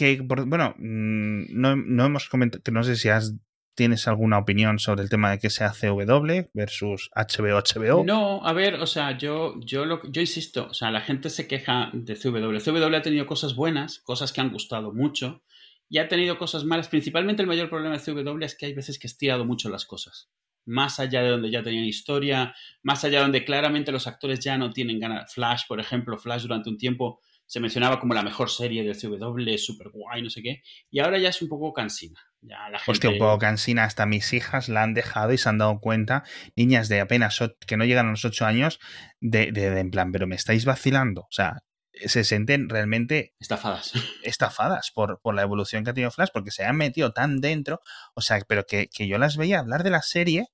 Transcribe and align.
Que, 0.00 0.18
bueno, 0.22 0.74
mm, 0.78 1.60
no, 1.60 1.76
no 1.76 2.06
hemos 2.06 2.30
comentado, 2.30 2.62
que 2.62 2.72
no 2.72 2.82
sé 2.82 2.96
si 2.96 3.10
has 3.10 3.34
¿Tienes 3.74 4.08
alguna 4.08 4.38
opinión 4.38 4.78
sobre 4.78 5.02
el 5.02 5.08
tema 5.08 5.30
de 5.30 5.38
que 5.38 5.48
sea 5.48 5.72
CW 5.72 6.50
versus 6.52 7.08
HBO 7.14 7.62
HBO? 7.62 8.04
No, 8.04 8.44
a 8.44 8.52
ver, 8.52 8.74
o 8.74 8.86
sea, 8.86 9.16
yo, 9.16 9.58
yo, 9.60 9.84
lo, 9.86 10.02
yo 10.10 10.20
insisto, 10.20 10.68
o 10.70 10.74
sea, 10.74 10.90
la 10.90 11.00
gente 11.00 11.30
se 11.30 11.46
queja 11.46 11.90
de 11.94 12.14
CW. 12.14 12.58
CW 12.58 12.94
ha 12.94 13.02
tenido 13.02 13.26
cosas 13.26 13.54
buenas, 13.54 14.00
cosas 14.00 14.32
que 14.32 14.40
han 14.40 14.52
gustado 14.52 14.92
mucho, 14.92 15.42
y 15.88 15.98
ha 15.98 16.08
tenido 16.08 16.36
cosas 16.36 16.64
malas. 16.64 16.88
Principalmente 16.88 17.42
el 17.42 17.48
mayor 17.48 17.70
problema 17.70 17.96
de 17.96 18.02
CW 18.02 18.42
es 18.42 18.54
que 18.54 18.66
hay 18.66 18.74
veces 18.74 18.98
que 18.98 19.06
ha 19.06 19.10
estirado 19.10 19.44
mucho 19.44 19.70
las 19.70 19.86
cosas. 19.86 20.30
Más 20.66 21.00
allá 21.00 21.22
de 21.22 21.30
donde 21.30 21.50
ya 21.50 21.62
tenían 21.62 21.84
historia, 21.84 22.54
más 22.82 23.04
allá 23.04 23.18
de 23.18 23.22
donde 23.24 23.44
claramente 23.44 23.92
los 23.92 24.06
actores 24.06 24.40
ya 24.40 24.58
no 24.58 24.72
tienen 24.72 24.98
ganas. 24.98 25.32
Flash, 25.32 25.62
por 25.68 25.80
ejemplo, 25.80 26.18
Flash 26.18 26.42
durante 26.42 26.68
un 26.68 26.76
tiempo 26.76 27.20
se 27.50 27.58
mencionaba 27.58 27.98
como 27.98 28.14
la 28.14 28.22
mejor 28.22 28.48
serie 28.48 28.84
del 28.84 28.96
CW, 28.96 29.58
super 29.58 29.88
guay, 29.88 30.22
no 30.22 30.30
sé 30.30 30.40
qué, 30.40 30.62
y 30.88 31.00
ahora 31.00 31.18
ya 31.18 31.30
es 31.30 31.42
un 31.42 31.48
poco 31.48 31.72
cansina. 31.72 32.20
Ya 32.42 32.68
la 32.70 32.78
gente... 32.78 32.92
Hostia, 32.92 33.10
un 33.10 33.18
poco 33.18 33.38
cansina, 33.40 33.82
hasta 33.82 34.06
mis 34.06 34.32
hijas 34.32 34.68
la 34.68 34.84
han 34.84 34.94
dejado 34.94 35.32
y 35.32 35.38
se 35.38 35.48
han 35.48 35.58
dado 35.58 35.80
cuenta, 35.80 36.22
niñas 36.54 36.88
de 36.88 37.00
apenas 37.00 37.40
que 37.66 37.76
no 37.76 37.84
llegan 37.84 38.06
a 38.06 38.10
los 38.10 38.24
8 38.24 38.46
años, 38.46 38.78
de, 39.18 39.50
de, 39.50 39.80
en 39.80 39.90
plan, 39.90 40.12
pero 40.12 40.28
me 40.28 40.36
estáis 40.36 40.64
vacilando, 40.64 41.22
o 41.22 41.32
sea, 41.32 41.64
se 41.92 42.22
sienten 42.22 42.68
realmente 42.68 43.34
estafadas, 43.40 43.94
estafadas 44.22 44.92
por, 44.94 45.20
por, 45.20 45.34
la 45.34 45.42
evolución 45.42 45.82
que 45.82 45.90
ha 45.90 45.94
tenido 45.94 46.12
Flash, 46.12 46.30
porque 46.32 46.52
se 46.52 46.64
han 46.64 46.76
metido 46.76 47.12
tan 47.12 47.40
dentro, 47.40 47.80
o 48.14 48.20
sea, 48.20 48.38
pero 48.46 48.64
que, 48.64 48.86
que 48.86 49.08
yo 49.08 49.18
las 49.18 49.36
veía 49.36 49.58
hablar 49.58 49.82
de 49.82 49.90
la 49.90 50.02
serie 50.02 50.46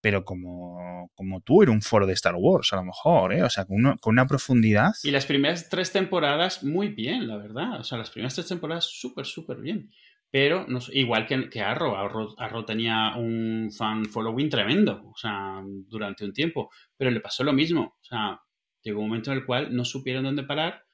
pero 0.00 0.24
como, 0.24 1.10
como 1.14 1.40
tú 1.42 1.62
en 1.62 1.68
un 1.68 1.82
foro 1.82 2.06
de 2.06 2.14
Star 2.14 2.34
Wars, 2.36 2.72
a 2.72 2.76
lo 2.76 2.84
mejor, 2.84 3.32
¿eh? 3.32 3.42
O 3.42 3.50
sea, 3.50 3.64
con, 3.64 3.96
con, 4.00 4.12
una 4.12 4.26
profundidad. 4.26 4.92
Y 5.02 5.10
las 5.10 5.26
primeras 5.26 5.68
tres 5.68 5.92
temporadas, 5.92 6.64
muy 6.64 6.88
bien, 6.88 7.28
la 7.28 7.36
verdad. 7.36 7.80
O 7.80 7.84
sea, 7.84 7.98
las 7.98 8.10
primeras 8.10 8.34
tres 8.34 8.48
temporadas, 8.48 8.84
súper, 8.84 9.26
súper 9.26 9.58
bien. 9.58 9.90
Pero 10.30 10.64
no, 10.68 10.78
igual 10.92 11.26
que, 11.26 11.50
que 11.50 11.60
Arrow, 11.60 11.96
Arrow, 11.96 12.34
Arrow, 12.38 12.64
tenía 12.64 13.16
un 13.16 13.70
fan 13.76 14.04
following 14.04 14.48
tremendo, 14.48 15.02
o 15.12 15.16
sea, 15.16 15.60
durante 15.64 16.24
un 16.24 16.32
tiempo. 16.32 16.70
Pero 16.96 17.10
le 17.10 17.20
pasó 17.20 17.42
lo 17.42 17.52
mismo. 17.52 17.96
O 18.00 18.04
sea, 18.04 18.40
llegó 18.82 19.00
un 19.00 19.08
momento 19.08 19.32
en 19.32 19.38
el 19.38 19.44
cual 19.44 19.74
no 19.74 19.84
supieron 19.84 20.24
dónde 20.24 20.44
parar. 20.44 20.84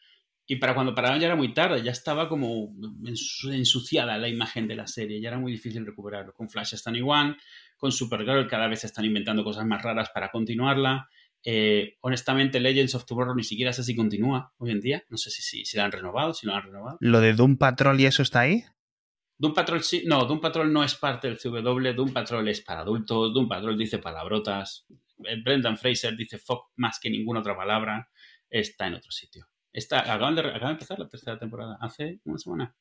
Y 0.48 0.56
para 0.56 0.74
cuando 0.74 0.94
pararon 0.94 1.18
ya 1.18 1.26
era 1.26 1.34
muy 1.34 1.52
tarde, 1.52 1.82
ya 1.82 1.90
estaba 1.90 2.28
como 2.28 2.72
ensuciada 3.52 4.16
la 4.16 4.28
imagen 4.28 4.68
de 4.68 4.76
la 4.76 4.86
serie, 4.86 5.20
ya 5.20 5.28
era 5.28 5.38
muy 5.38 5.50
difícil 5.50 5.84
recuperarlo. 5.84 6.32
Con 6.32 6.48
Flash 6.48 6.74
están 6.74 6.94
igual, 6.94 7.36
con 7.76 7.90
Supergirl 7.90 8.46
cada 8.46 8.68
vez 8.68 8.84
están 8.84 9.04
inventando 9.04 9.42
cosas 9.42 9.66
más 9.66 9.82
raras 9.82 10.10
para 10.14 10.30
continuarla. 10.30 11.08
Eh, 11.44 11.96
honestamente, 12.00 12.60
Legends 12.60 12.94
of 12.94 13.06
Tomorrow 13.06 13.34
ni 13.34 13.44
siquiera 13.44 13.72
sé 13.72 13.82
si 13.82 13.96
continúa 13.96 14.52
hoy 14.58 14.70
en 14.70 14.80
día. 14.80 15.04
No 15.08 15.16
sé 15.16 15.30
si, 15.30 15.42
si, 15.42 15.64
si 15.64 15.76
la 15.76 15.84
han 15.84 15.92
renovado, 15.92 16.32
si 16.32 16.46
lo 16.46 16.54
han 16.54 16.62
renovado. 16.62 16.96
¿Lo 17.00 17.20
de 17.20 17.32
Doom 17.32 17.56
Patrol 17.56 18.00
y 18.00 18.06
eso 18.06 18.22
está 18.22 18.40
ahí? 18.40 18.64
Doom 19.38 19.52
Patrol 19.52 19.82
sí, 19.82 20.04
no, 20.06 20.24
Doom 20.24 20.40
Patrol 20.40 20.72
no 20.72 20.82
es 20.82 20.94
parte 20.94 21.28
del 21.28 21.38
CW, 21.38 21.94
Doom 21.94 22.12
Patrol 22.12 22.48
es 22.48 22.62
para 22.62 22.80
adultos, 22.80 23.34
Doom 23.34 23.48
Patrol 23.48 23.76
dice 23.76 23.98
palabrotas, 23.98 24.86
eh, 25.24 25.40
Brendan 25.42 25.76
Fraser 25.76 26.16
dice 26.16 26.38
fuck 26.38 26.70
más 26.76 26.98
que 26.98 27.10
ninguna 27.10 27.40
otra 27.40 27.54
palabra, 27.54 28.08
está 28.48 28.86
en 28.86 28.94
otro 28.94 29.10
sitio. 29.10 29.46
Está, 29.76 30.00
acaban, 30.00 30.34
de, 30.34 30.40
acaban 30.40 30.68
de 30.68 30.72
empezar 30.72 30.98
la 30.98 31.08
tercera 31.08 31.38
temporada, 31.38 31.76
hace 31.80 32.20
una 32.24 32.38
semana. 32.38 32.74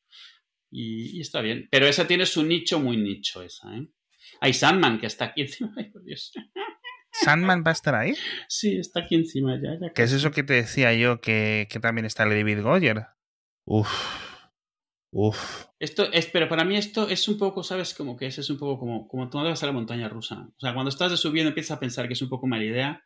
Y, 0.72 1.18
y, 1.18 1.22
está 1.22 1.42
bien. 1.42 1.68
Pero 1.70 1.88
esa 1.88 2.08
tiene 2.08 2.26
su 2.26 2.44
nicho 2.44 2.80
muy 2.80 2.96
nicho, 2.96 3.42
esa, 3.42 3.76
¿eh? 3.76 3.88
Hay 4.40 4.54
Sandman 4.54 4.98
que 5.00 5.08
está 5.08 5.26
aquí 5.26 5.42
encima. 5.42 5.74
Ay, 5.76 5.92
por 5.92 6.04
Dios. 6.04 6.32
¿Sandman 7.12 7.64
va 7.66 7.72
a 7.72 7.74
estar 7.74 7.96
ahí? 7.96 8.14
Sí, 8.48 8.78
está 8.78 9.02
aquí 9.02 9.16
encima 9.16 9.60
ya. 9.62 9.78
ya 9.80 9.94
¿Qué 9.94 10.04
es 10.04 10.14
eso 10.14 10.32
que 10.32 10.44
te 10.44 10.54
decía 10.54 10.94
yo 10.94 11.20
que, 11.22 11.68
que 11.70 11.80
también 11.80 12.06
está 12.06 12.24
el 12.24 12.30
David 12.30 12.62
Goyer? 12.62 13.08
Uf. 13.66 13.90
Uf. 15.12 15.66
Esto 15.80 16.12
es, 16.12 16.28
pero 16.28 16.50
para 16.50 16.66
mí 16.66 16.76
esto 16.76 17.08
es 17.08 17.28
un 17.28 17.38
poco, 17.38 17.64
¿sabes? 17.64 17.94
Como 17.94 18.18
que 18.18 18.28
es, 18.28 18.38
es 18.38 18.50
un 18.50 18.58
poco 18.58 18.80
como, 18.80 19.08
como 19.08 19.30
tú 19.30 19.38
vas 19.38 19.64
a 19.64 19.66
la 19.66 19.72
montaña 19.72 20.10
rusa. 20.10 20.48
O 20.50 20.60
sea, 20.60 20.74
cuando 20.74 20.90
estás 20.90 21.12
de 21.12 21.18
subiendo 21.18 21.50
empiezas 21.50 21.78
a 21.78 21.80
pensar 21.80 22.08
que 22.08 22.14
es 22.14 22.22
un 22.22 22.30
poco 22.30 22.48
mala 22.48 22.66
idea, 22.66 23.06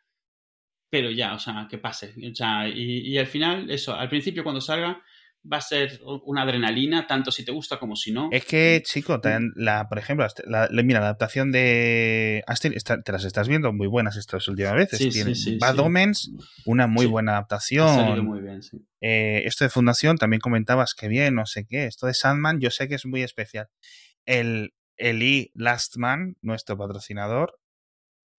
pero 0.90 1.10
ya, 1.10 1.34
o 1.34 1.38
sea, 1.38 1.66
que 1.70 1.78
pase. 1.78 2.12
O 2.30 2.34
sea, 2.34 2.68
y, 2.68 3.08
y 3.08 3.18
al 3.18 3.26
final, 3.26 3.70
eso, 3.70 3.94
al 3.94 4.08
principio 4.08 4.42
cuando 4.42 4.60
salga, 4.60 5.02
va 5.50 5.56
a 5.56 5.62
ser 5.62 6.00
una 6.26 6.42
adrenalina, 6.42 7.06
tanto 7.06 7.30
si 7.30 7.44
te 7.44 7.52
gusta 7.52 7.78
como 7.78 7.96
si 7.96 8.12
no. 8.12 8.28
Es 8.30 8.44
que, 8.44 8.82
chico, 8.84 9.20
la, 9.54 9.88
por 9.88 9.98
ejemplo, 9.98 10.26
la, 10.44 10.68
mira, 10.70 11.00
la 11.00 11.06
adaptación 11.06 11.50
de 11.50 12.42
Astin, 12.46 12.74
te 13.04 13.12
las 13.12 13.24
estás 13.24 13.48
viendo 13.48 13.72
muy 13.72 13.86
buenas 13.86 14.16
estas 14.16 14.46
últimas 14.48 14.74
veces. 14.74 14.98
Sí, 14.98 15.10
sí, 15.10 15.34
sí, 15.34 15.58
Bad 15.58 15.78
Omens, 15.78 16.32
una 16.66 16.86
muy 16.86 17.06
buena 17.06 17.32
adaptación. 17.32 17.88
Ha 17.88 17.94
salido 17.94 18.24
muy 18.24 18.40
bien, 18.40 18.62
sí. 18.62 18.84
Eh, 19.00 19.42
esto 19.46 19.64
de 19.64 19.70
Fundación, 19.70 20.18
también 20.18 20.40
comentabas 20.40 20.94
que 20.94 21.08
bien, 21.08 21.34
no 21.34 21.46
sé 21.46 21.64
qué. 21.66 21.86
Esto 21.86 22.06
de 22.06 22.14
Sandman, 22.14 22.60
yo 22.60 22.70
sé 22.70 22.88
que 22.88 22.96
es 22.96 23.06
muy 23.06 23.22
especial. 23.22 23.68
El, 24.26 24.74
el 24.96 25.22
E 25.22 25.50
Last 25.54 25.96
Man, 25.96 26.36
nuestro 26.42 26.76
patrocinador, 26.76 27.58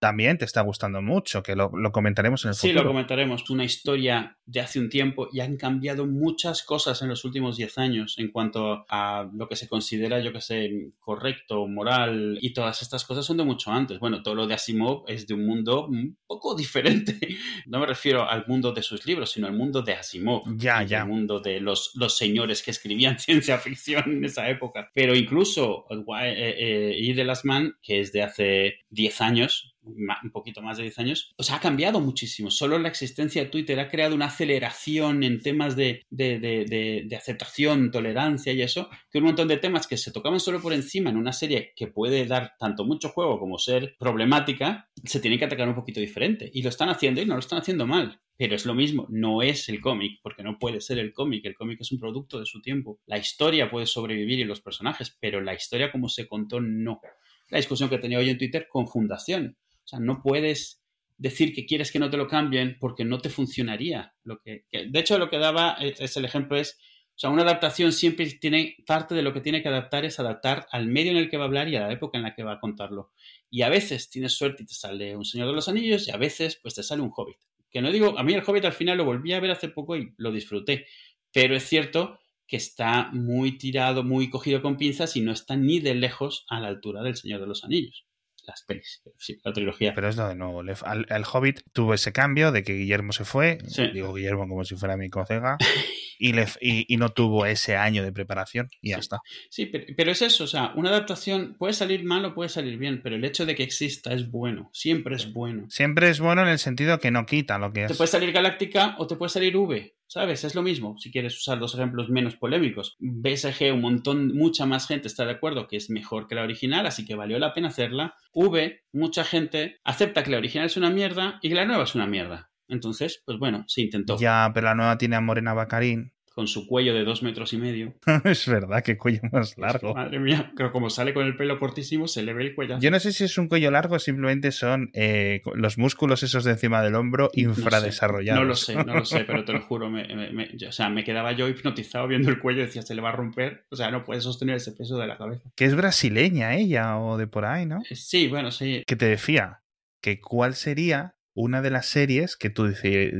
también 0.01 0.39
te 0.39 0.45
está 0.45 0.62
gustando 0.62 1.00
mucho, 1.03 1.44
que 1.44 1.56
lo, 1.56 1.69
lo 1.75 1.91
comentaremos 1.91 2.44
en 2.44 2.50
el 2.50 2.56
futuro. 2.56 2.73
Sí, 2.73 2.75
lo 2.75 2.88
comentaremos. 2.88 3.47
Una 3.51 3.63
historia 3.63 4.35
de 4.47 4.59
hace 4.59 4.79
un 4.79 4.89
tiempo 4.89 5.29
y 5.31 5.41
han 5.41 5.57
cambiado 5.57 6.07
muchas 6.07 6.63
cosas 6.63 7.03
en 7.03 7.09
los 7.09 7.23
últimos 7.23 7.56
10 7.56 7.78
años 7.78 8.16
en 8.17 8.31
cuanto 8.31 8.84
a 8.89 9.29
lo 9.31 9.47
que 9.47 9.56
se 9.56 9.67
considera, 9.67 10.19
yo 10.19 10.34
que 10.34 10.41
sé, 10.41 10.91
correcto, 11.00 11.67
moral 11.67 12.39
y 12.41 12.51
todas 12.51 12.81
estas 12.81 13.06
cosas 13.06 13.28
son 13.28 13.38
de 13.38 13.44
mucho 13.44 13.69
antes. 13.72 14.00
Bueno, 14.00 14.23
todo 14.23 14.34
lo 14.34 14.47
de 14.47 14.56
Asimov 14.56 15.03
es 15.07 15.28
de 15.28 15.35
un 15.35 15.45
mundo 15.45 15.85
un 15.85 16.18
poco 16.25 16.56
diferente. 16.56 17.19
No 17.68 17.79
me 17.79 17.85
refiero 17.85 18.28
al 18.28 18.45
mundo 18.47 18.72
de 18.72 18.81
sus 18.81 19.06
libros, 19.06 19.31
sino 19.31 19.45
al 19.45 19.53
mundo 19.53 19.83
de 19.83 19.94
Asimov. 19.94 20.44
Ya, 20.57 20.81
ya. 20.83 21.01
El 21.01 21.07
mundo 21.07 21.39
de 21.39 21.59
los, 21.59 21.91
los 21.95 22.18
señores 22.18 22.63
que 22.63 22.72
escribían 22.72 23.19
ciencia 23.19 23.59
ficción 23.59 24.03
en 24.07 24.25
esa 24.25 24.50
época. 24.50 24.89
Pero 24.95 25.16
incluso 25.16 25.85
eh, 25.91 26.56
eh, 26.57 26.95
Y 26.97 27.13
de 27.13 27.23
las 27.23 27.45
Man, 27.45 27.75
que 27.83 28.00
es 28.00 28.12
de 28.12 28.23
hace 28.23 28.79
10 28.89 29.22
años, 29.22 29.70
un 29.84 30.31
poquito 30.31 30.62
más 30.62 30.78
de 30.78 30.84
10 30.84 31.00
años, 31.00 31.34
o 31.38 31.44
sea, 31.44 31.56
ha 31.56 31.59
cambiado 31.59 32.00
muchísimo. 32.00 32.52
Solo 32.52 32.78
la 32.78 32.90
existencia 32.90 33.44
de 33.44 33.50
Twitter 33.50 33.80
ha 33.80 33.90
creado 33.90 34.16
una 34.16 34.28
aceleración 34.28 35.24
en 35.24 35.42
temas 35.42 35.75
de, 35.75 36.06
de, 36.09 36.40
de, 36.40 37.16
aceptación, 37.16 37.92
tolerancia 37.92 38.53
y 38.53 38.62
eso, 38.62 38.90
que 39.12 39.19
un 39.19 39.25
montón 39.25 39.47
de 39.47 39.58
temas 39.58 39.88
que 39.88 39.97
se 39.97 40.12
tocaban 40.12 40.40
solo 40.40 40.62
por 40.62 40.74
encima 40.74 41.09
en 41.09 41.18
una 41.18 41.34
serie 41.34 41.74
que 41.75 41.88
puede 41.88 42.25
dar 42.25 42.53
tanto 42.59 42.86
mucho 42.86 43.09
juego 43.09 43.40
como 43.40 43.58
ser 43.58 43.96
problemática, 44.00 44.90
se 45.03 45.19
tienen 45.19 45.40
que 45.40 45.46
atacar 45.46 45.68
un 45.68 45.75
poquito 45.75 46.00
diferente. 46.00 46.50
Y 46.53 46.62
lo 46.62 46.69
están 46.69 46.90
haciendo 46.90 47.22
y 47.22 47.25
no 47.25 47.34
lo 47.34 47.40
están 47.40 47.59
haciendo 47.59 47.88
mal. 47.88 48.19
Pero 48.38 48.56
es 48.56 48.66
lo 48.66 48.74
mismo, 48.74 49.06
no 49.09 49.44
es 49.44 49.69
el 49.69 49.81
cómic, 49.81 50.19
porque 50.24 50.42
no 50.42 50.58
puede 50.58 50.81
ser 50.81 50.98
el 50.98 51.13
cómic. 51.13 51.46
El 51.46 51.53
cómic 51.53 51.81
es 51.81 51.92
un 51.92 52.00
producto 52.00 52.40
de 52.40 52.46
su 52.46 52.59
tiempo. 52.62 53.00
La 53.06 53.19
historia 53.19 53.69
puede 53.69 53.86
sobrevivir 53.86 54.40
y 54.40 54.46
los 54.46 54.62
personajes, 54.62 55.16
pero 55.19 55.42
la 55.42 55.53
historia 55.53 55.92
como 55.92 56.09
se 56.09 56.28
contó, 56.28 56.59
no. 56.59 57.02
La 57.50 57.58
discusión 57.58 57.90
que 57.90 58.00
tenía 58.00 58.18
hoy 58.18 58.30
en 58.30 58.38
Twitter 58.38 58.68
con 58.68 58.88
Fundación 58.88 59.58
sea, 59.91 60.00
no 60.00 60.22
puedes 60.22 60.81
decir 61.22 61.53
que 61.53 61.68
quieres 61.68 61.91
que 61.91 62.00
no 62.00 62.09
te 62.09 62.18
lo 62.18 62.28
cambien 62.28 62.78
porque 62.79 63.06
no 63.06 63.19
te 63.19 63.29
funcionaría. 63.29 64.16
Lo 64.24 64.41
que, 64.41 64.66
de 64.72 65.00
hecho, 65.00 65.19
lo 65.19 65.29
que 65.29 65.38
daba 65.38 65.74
es, 65.79 66.18
el 66.18 66.25
ejemplo 66.25 66.57
es, 66.57 66.79
o 67.16 67.19
sea, 67.22 67.29
una 67.29 67.44
adaptación 67.44 67.94
siempre 67.94 68.25
tiene, 68.25 68.75
parte 68.88 69.13
de 69.13 69.22
lo 69.22 69.31
que 69.31 69.40
tiene 69.40 69.62
que 69.62 69.69
adaptar 69.69 70.03
es 70.03 70.19
adaptar 70.19 70.66
al 70.72 70.88
medio 70.88 71.12
en 71.12 71.18
el 71.18 71.30
que 71.30 71.38
va 71.38 71.44
a 71.44 71.47
hablar 71.47 71.69
y 71.69 71.75
a 71.75 71.81
la 71.81 71.94
época 71.94 72.18
en 72.18 72.24
la 72.24 72.34
que 72.34 72.41
va 72.41 72.53
a 72.53 72.59
contarlo. 72.59 73.12
Y 73.51 73.62
a 73.62 73.69
veces 73.69 74.09
tienes 74.09 74.34
suerte 74.34 74.63
y 74.63 74.66
te 74.66 74.74
sale 74.74 75.16
un 75.16 75.24
Señor 75.24 75.47
de 75.47 75.53
los 75.53 75.69
Anillos 75.69 76.07
y 76.07 76.12
a 76.12 76.18
veces 76.18 76.59
pues 76.59 76.74
te 76.74 76.81
sale 76.81 77.03
un 77.03 77.12
Hobbit. 77.16 77.38
Que 77.69 77.84
no 77.84 77.91
digo, 77.91 78.18
a 78.18 78.24
mí 78.24 78.34
el 78.34 78.44
Hobbit 78.44 78.66
al 78.66 78.74
final 78.74 78.97
lo 78.97 79.06
volví 79.06 79.31
a 79.34 79.40
ver 79.40 79.51
hace 79.51 79.69
poco 79.69 79.96
y 79.96 80.13
lo 80.18 80.31
disfruté. 80.31 80.88
Pero 81.31 81.56
es 81.56 81.63
cierto 81.63 82.19
que 82.47 82.57
está 82.57 83.12
muy 83.13 83.59
tirado, 83.59 84.03
muy 84.03 84.31
cogido 84.31 84.63
con 84.63 84.75
pinzas 84.75 85.16
y 85.16 85.22
no 85.22 85.31
está 85.31 85.56
ni 85.56 85.80
de 85.80 85.94
lejos 85.94 86.46
a 86.50 86.59
la 86.59 86.68
altura 86.68 87.03
del 87.03 87.16
Señor 87.16 87.41
de 87.41 87.47
los 87.47 87.63
Anillos 87.63 88.07
las 88.46 88.63
pelis, 88.63 89.02
sí, 89.18 89.40
la 89.44 89.53
trilogía. 89.53 89.94
Pero 89.94 90.09
es 90.09 90.18
lo 90.18 90.28
de 90.28 90.35
nuevo. 90.35 90.62
El, 90.62 90.69
el, 91.09 91.24
Hobbit 91.31 91.62
tuvo 91.74 91.94
ese 91.94 92.12
cambio 92.12 92.51
de 92.51 92.63
que 92.63 92.74
Guillermo 92.74 93.13
se 93.13 93.25
fue, 93.25 93.60
sí. 93.68 93.88
digo 93.94 94.13
Guillermo 94.13 94.48
como 94.48 94.63
si 94.63 94.75
fuera 94.75 94.98
mi 94.98 95.10
colega, 95.10 95.57
y, 96.19 96.33
le, 96.33 96.45
y, 96.60 96.94
y, 96.94 96.98
no 96.98 97.10
tuvo 97.10 97.45
ese 97.45 97.75
año 97.75 98.04
de 98.04 98.12
preparación 98.12 98.69
y 98.81 98.89
ya 98.89 98.95
sí. 98.95 99.01
está. 99.01 99.19
Sí, 99.50 99.65
pero, 99.68 99.86
pero, 99.95 100.12
es 100.12 100.21
eso, 100.21 100.44
o 100.44 100.48
sea, 100.48 100.74
una 100.75 100.89
adaptación 100.89 101.56
puede 101.57 101.74
salir 101.74 102.04
mal 102.04 102.25
o 102.25 102.33
puede 102.33 102.50
salir 102.50 102.77
bien, 102.77 103.01
pero 103.01 103.15
el 103.15 103.25
hecho 103.25 103.45
de 103.45 103.56
que 103.56 103.63
exista 103.63 104.13
es 104.13 104.30
bueno, 104.30 104.69
siempre 104.74 105.15
es 105.15 105.31
bueno. 105.33 105.65
Siempre 105.69 106.10
es 106.10 106.19
bueno 106.19 106.42
en 106.42 106.50
el 106.50 106.60
sentido 106.60 107.00
que 107.00 107.12
no 107.12 107.25
quita 107.25 107.57
lo 107.57 107.71
que 107.71 107.83
es. 107.83 107.92
Te 107.92 107.95
puede 107.95 108.10
salir 108.10 108.31
Galáctica 108.31 108.95
o 108.98 109.07
te 109.07 109.15
puede 109.15 109.30
salir 109.30 109.56
V. 109.56 109.95
¿Sabes? 110.12 110.44
Es 110.44 110.56
lo 110.56 110.62
mismo. 110.62 110.98
Si 110.98 111.10
quieres 111.10 111.38
usar 111.38 111.58
dos 111.58 111.74
ejemplos 111.74 112.10
menos 112.10 112.36
polémicos. 112.36 112.98
BSG, 113.00 113.72
un 113.74 113.80
montón, 113.80 114.36
mucha 114.36 114.66
más 114.66 114.86
gente 114.86 115.08
está 115.08 115.24
de 115.24 115.31
acuerdo 115.31 115.69
que 115.69 115.78
es 115.78 115.90
mejor 115.90 116.28
que 116.28 116.36
la 116.36 116.44
original, 116.44 116.86
así 116.86 117.06
que 117.06 117.16
valió 117.16 117.40
la 117.40 117.54
pena 117.54 117.69
hacerla. 117.69 118.16
V, 118.34 118.81
mucha 118.92 119.24
gente 119.24 119.80
acepta 119.86 120.22
que 120.24 120.31
la 120.31 120.40
original 120.40 120.66
es 120.66 120.75
una 120.75 120.90
mierda 120.90 121.40
y 121.42 121.48
que 121.48 121.56
la 121.56 121.63
nueva 121.63 121.86
es 121.86 121.96
una 121.96 122.08
mierda. 122.08 122.52
Entonces, 122.68 123.24
pues 123.25 123.40
bueno, 123.40 123.63
se 123.68 123.84
intentó. 123.84 124.18
Ya, 124.19 124.52
pero 124.54 124.66
la 124.66 124.75
nueva 124.75 124.98
tiene 124.98 125.16
a 125.16 125.22
Morena 125.22 125.54
Bacarín. 125.54 126.12
Con 126.33 126.48
su 126.48 126.68
cuello 126.68 126.94
de 126.94 127.04
dos 127.04 127.24
metros 127.24 127.54
y 127.54 127.57
medio. 127.57 127.94
es 128.24 128.48
verdad, 128.48 128.83
que 128.83 128.98
cuello 128.98 129.22
más 129.31 129.57
largo. 129.57 129.94
Madre 129.94 130.19
mía, 130.19 130.51
pero 130.56 130.72
como 130.72 130.89
sale 130.89 131.13
con 131.13 131.25
el 131.25 131.36
pelo 131.36 131.60
cortísimo, 131.60 132.07
se 132.07 132.24
le 132.24 132.33
ve 132.33 132.44
el 132.44 132.56
cuello. 132.56 132.80
Yo 132.80 132.92
no 132.92 133.00
sé 133.00 133.12
si 133.12 133.25
es 133.25 133.38
un 133.38 133.48
cuello 133.48 133.72
largo 133.72 133.95
o 133.95 134.00
simplemente 134.00 134.51
son 134.51 134.89
eh, 134.94 135.42
los 135.56 135.78
músculos 135.78 136.24
esos 136.24 136.44
de 136.44 136.51
encima 136.51 136.81
del 136.81 136.95
hombro 136.95 137.30
infradesarrollados. 137.33 138.42
No, 138.42 138.48
lo 138.48 138.56
sé, 138.56 138.75
no 138.75 138.95
lo 138.95 139.06
sé, 139.06 139.24
pero 139.25 139.44
te 139.45 139.54
lo 139.54 139.62
juro. 139.62 139.92
o 139.92 140.72
sea, 140.72 140.89
me 140.89 141.04
quedaba 141.04 141.33
yo 141.33 141.48
hipnotizado 141.48 142.07
viendo 142.07 142.30
el 142.30 142.39
cuello 142.39 142.62
y 142.62 142.66
decía, 142.66 142.81
se 142.81 142.95
le 142.95 143.01
va 143.01 143.10
a 143.10 143.13
romper. 143.13 143.66
O 143.69 143.75
sea, 143.75 143.92
no 143.92 144.04
puede 144.04 144.22
sostener 144.22 144.56
ese 144.56 144.72
peso 144.72 144.98
de 144.98 145.07
la 145.07 145.18
cabeza. 145.18 145.50
Que 145.56 145.66
es 145.66 145.75
brasileña 145.75 146.56
ella 146.56 146.98
o 146.98 147.18
de 147.18 147.27
por 147.27 147.45
ahí, 147.45 147.66
¿no? 147.66 147.81
Eh, 147.89 147.95
sí, 147.95 148.27
bueno, 148.27 148.51
sí. 148.51 148.84
Que 148.88 148.95
te 148.95 149.06
decía 149.06 149.62
que 150.01 150.19
cuál 150.19 150.56
sería 150.56 151.16
una 151.34 151.62
de 151.62 151.72
las 151.72 151.86
series 151.86 152.36
que 152.36 152.50
tú, 152.50 152.74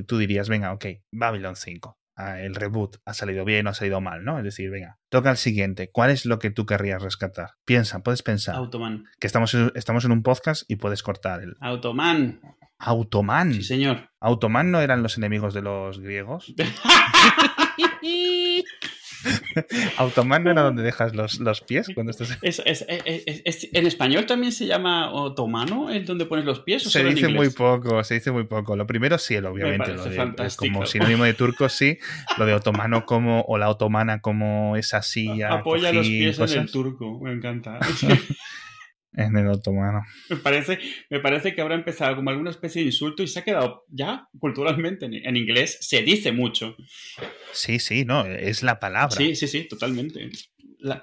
tú 0.08 0.18
dirías, 0.18 0.50
venga, 0.50 0.74
ok, 0.74 0.86
Babylon 1.12 1.56
5 1.56 2.01
el 2.40 2.56
reboot 2.56 2.98
ha 3.06 3.14
salido 3.14 3.46
bien 3.46 3.68
o 3.68 3.72
ha 3.72 3.74
salido 3.74 4.02
mal, 4.02 4.24
¿no? 4.24 4.38
Es 4.38 4.44
decir, 4.44 4.70
venga, 4.70 4.98
toca 5.10 5.32
el 5.32 5.38
siguiente. 5.38 5.90
¿Cuál 5.92 6.12
es 6.12 6.26
lo 6.26 6.40
que 6.40 6.52
tú 6.52 6.66
querrías 6.66 7.02
rescatar? 7.02 7.52
Piensa, 7.66 8.00
puedes 8.04 8.24
pensar. 8.24 8.56
Automan. 8.56 9.06
Que 9.20 9.28
estamos, 9.28 9.56
estamos 9.76 10.06
en 10.06 10.12
un 10.12 10.24
podcast 10.24 10.64
y 10.68 10.78
puedes 10.78 11.04
cortar 11.04 11.42
el. 11.42 11.56
Automan. 11.60 12.42
Automan. 12.78 13.54
Sí, 13.54 13.64
señor. 13.64 14.10
¿Automan 14.20 14.72
no 14.72 14.82
eran 14.82 15.04
los 15.04 15.18
enemigos 15.18 15.54
de 15.54 15.62
los 15.62 16.00
griegos? 16.00 16.54
Automan 19.98 20.44
no 20.44 20.52
era 20.52 20.62
donde 20.62 20.84
dejas 20.84 21.16
los, 21.16 21.40
los 21.40 21.62
pies 21.62 21.88
cuando 21.94 22.12
estás. 22.12 22.38
Es, 22.42 22.62
es, 22.66 22.86
es, 22.88 23.70
en 23.72 23.88
español 23.88 24.26
también 24.26 24.52
se 24.52 24.66
llama 24.66 25.12
otomano, 25.12 25.90
es 25.90 26.06
donde 26.06 26.26
pones 26.26 26.46
los 26.46 26.60
pies. 26.60 26.84
se 26.84 27.04
dice 27.04 27.28
muy 27.28 27.50
poco, 27.50 28.04
se 28.04 28.16
dice 28.16 28.32
muy 28.32 28.46
poco. 28.46 28.76
Lo 28.76 28.88
primero 28.88 29.18
sí, 29.18 29.36
obviamente. 29.38 29.94
Lo 29.94 30.06
de, 30.06 30.50
como 30.58 30.86
sinónimo 30.86 31.24
de 31.24 31.34
turco 31.34 31.70
sí. 31.70 31.98
Lo 32.38 32.46
de 32.46 32.54
otomano 32.54 33.06
como, 33.06 33.42
o 33.48 33.58
la 33.58 33.70
otomana 33.70 34.22
como 34.22 34.76
esa 34.76 35.02
silla. 35.02 35.54
Apoya 35.54 35.92
los 35.92 36.08
pies 36.08 36.40
en 36.40 36.60
el 36.60 36.72
turco, 36.72 37.20
me 37.20 37.32
encanta. 37.32 37.80
en 39.14 39.36
el 39.36 39.48
otomano. 39.48 40.04
Me 40.30 40.38
parece, 40.38 40.80
me 41.10 41.20
parece 41.20 41.54
que 41.54 41.62
habrá 41.62 41.76
empezado 41.76 42.16
como 42.16 42.30
alguna 42.30 42.50
especie 42.50 42.82
de 42.82 42.88
insulto 42.88 43.24
y 43.24 43.28
se 43.28 43.40
ha 43.40 43.44
quedado 43.44 43.86
ya 43.90 44.28
culturalmente 44.40 45.06
en, 45.06 45.36
inglés. 45.36 45.78
Se 45.82 46.02
dice 46.02 46.32
mucho. 46.32 46.76
Sí, 47.52 47.80
sí, 47.80 48.06
no, 48.06 48.26
es 48.26 48.64
la 48.64 48.80
palabra. 48.80 49.16
Sí, 49.16 49.36
sí, 49.36 49.48
sí, 49.48 49.68
totalmente. 49.68 50.30